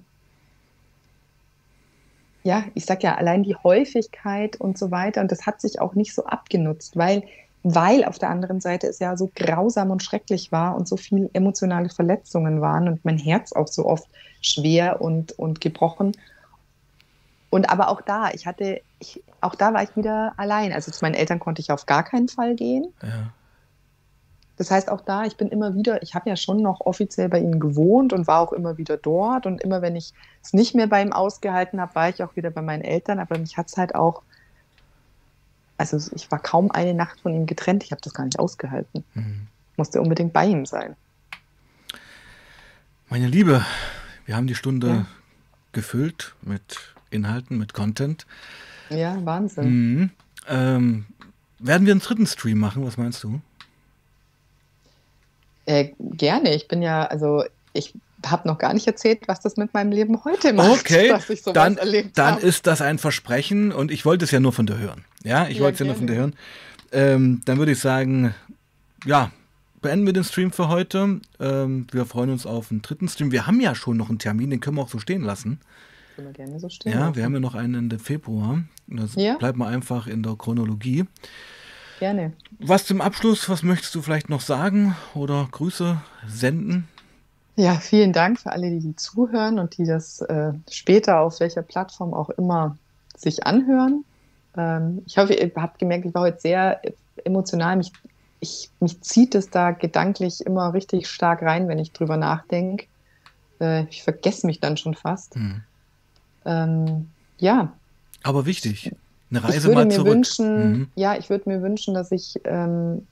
[2.45, 5.21] ja, ich sag ja, allein die Häufigkeit und so weiter.
[5.23, 7.25] Und das hat sich auch nicht so abgenutzt, weil,
[7.65, 11.31] weil auf der anderen Seite es ja so grausam und schrecklich war und so viel
[11.33, 14.07] emotionale Verletzungen waren und mein Herz auch so oft
[14.43, 16.13] schwer und, und gebrochen.
[17.49, 20.73] Und aber auch da, ich hatte, ich, auch da war ich wieder allein.
[20.73, 22.93] Also zu meinen Eltern konnte ich auf gar keinen Fall gehen.
[23.03, 23.33] Ja.
[24.57, 27.41] Das heißt, auch da, ich bin immer wieder, ich habe ja schon noch offiziell bei
[27.41, 29.47] ihm gewohnt und war auch immer wieder dort.
[29.47, 30.13] Und immer, wenn ich
[30.43, 33.21] es nicht mehr bei ihm ausgehalten habe, war ich auch wieder bei meinen Eltern.
[33.21, 34.23] Aber mich hat es halt auch,
[35.77, 37.83] also ich war kaum eine Nacht von ihm getrennt.
[37.85, 39.05] Ich habe das gar nicht ausgehalten.
[39.15, 39.49] Mhm.
[39.77, 40.97] Musste unbedingt bei ihm sein.
[43.09, 43.65] Meine Liebe,
[44.27, 45.07] wir haben die Stunde Ja.
[45.73, 46.79] gefüllt mit
[47.11, 48.27] Inhalten, mit Content.
[48.91, 49.69] Ja, Wahnsinn.
[49.69, 50.11] Mhm.
[50.49, 51.07] Ähm,
[51.59, 52.85] werden wir einen dritten Stream machen?
[52.87, 53.41] Was meinst du?
[55.67, 56.55] Äh, gerne.
[56.55, 57.95] Ich bin ja, also ich
[58.31, 61.41] habe noch gar nicht erzählt, was das mit meinem Leben heute macht, Okay, dass ich
[61.43, 62.47] sowas dann, erlebt dann habe.
[62.47, 65.05] ist das ein Versprechen und ich wollte es ja nur von dir hören.
[65.23, 66.35] Ja, ich Ja, wollte es ja nur von dir hören.
[66.93, 68.35] Ähm, dann würde ich sagen,
[69.05, 69.31] ja,
[69.83, 71.21] beenden wir den Stream für heute.
[71.41, 73.33] Ähm, wir freuen uns auf einen dritten Stream.
[73.33, 75.61] Wir haben ja schon noch einen Termin, den können wir auch so stehen lassen.
[76.17, 77.17] Können wir gerne so stehen Ja, lassen.
[77.17, 78.63] wir haben ja noch einen Ende Februar.
[78.87, 79.37] Das Ja.
[79.37, 81.05] bleibt mal einfach in der Chronologie.
[81.99, 82.33] Gerne.
[82.59, 86.89] Was zum Abschluss, was möchtest du vielleicht noch sagen oder Grüße senden?
[87.57, 92.13] Ja, vielen Dank für alle, die, zuhören und die das äh, später auf welcher Plattform
[92.13, 92.77] auch immer
[93.17, 94.05] sich anhören.
[94.57, 96.81] Ähm, ich hoffe, ihr habt gemerkt, ich war heute sehr
[97.25, 97.77] emotional.
[97.77, 97.93] Mich,
[98.41, 102.87] ich, mich zieht es da gedanklich immer richtig stark rein, wenn ich drüber nachdenke.
[103.61, 105.37] Äh, ich vergesse mich dann schon fast.
[105.37, 105.63] Hm.
[106.45, 107.73] Ähm, ja,
[108.25, 108.91] Aber wichtig,
[109.31, 110.13] eine ich Reise würde mal mir zurück.
[110.13, 110.89] wünschen, Mhm.
[110.97, 113.07] ja, ich würde mir wünschen, dass ich ähm,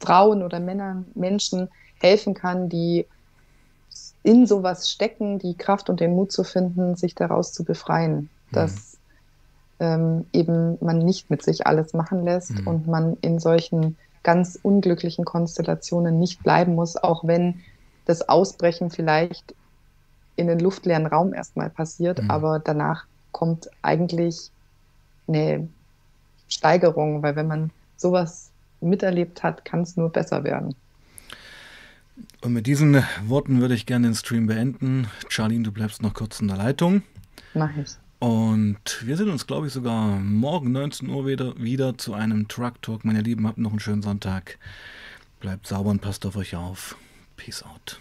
[0.00, 1.68] Frauen oder Männern, Menschen
[2.00, 3.08] helfen kann, die
[4.22, 8.30] in sowas stecken, die Kraft und den Mut zu finden, sich daraus zu befreien.
[8.52, 8.98] Dass
[9.80, 12.68] ähm, eben man nicht mit sich alles machen lässt Mhm.
[12.68, 17.62] und man in solchen ganz unglücklichen Konstellationen nicht bleiben muss, auch wenn
[18.04, 19.54] das Ausbrechen vielleicht
[20.36, 22.30] in den luftleeren Raum erstmal passiert, Mhm.
[22.30, 24.50] aber danach kommt eigentlich
[25.28, 25.70] eine
[26.48, 30.76] Steigerung, weil wenn man sowas miterlebt hat, kann es nur besser werden.
[32.40, 35.08] Und mit diesen Worten würde ich gerne den Stream beenden.
[35.28, 37.02] Charlene, du bleibst noch kurz in der Leitung.
[37.54, 37.90] Mach ich.
[38.20, 42.82] Und wir sehen uns, glaube ich, sogar morgen 19 Uhr wieder, wieder zu einem Truck
[42.82, 43.04] Talk.
[43.04, 44.58] Meine Lieben, habt noch einen schönen Sonntag.
[45.40, 46.96] Bleibt sauber und passt auf euch auf.
[47.36, 48.00] Peace out.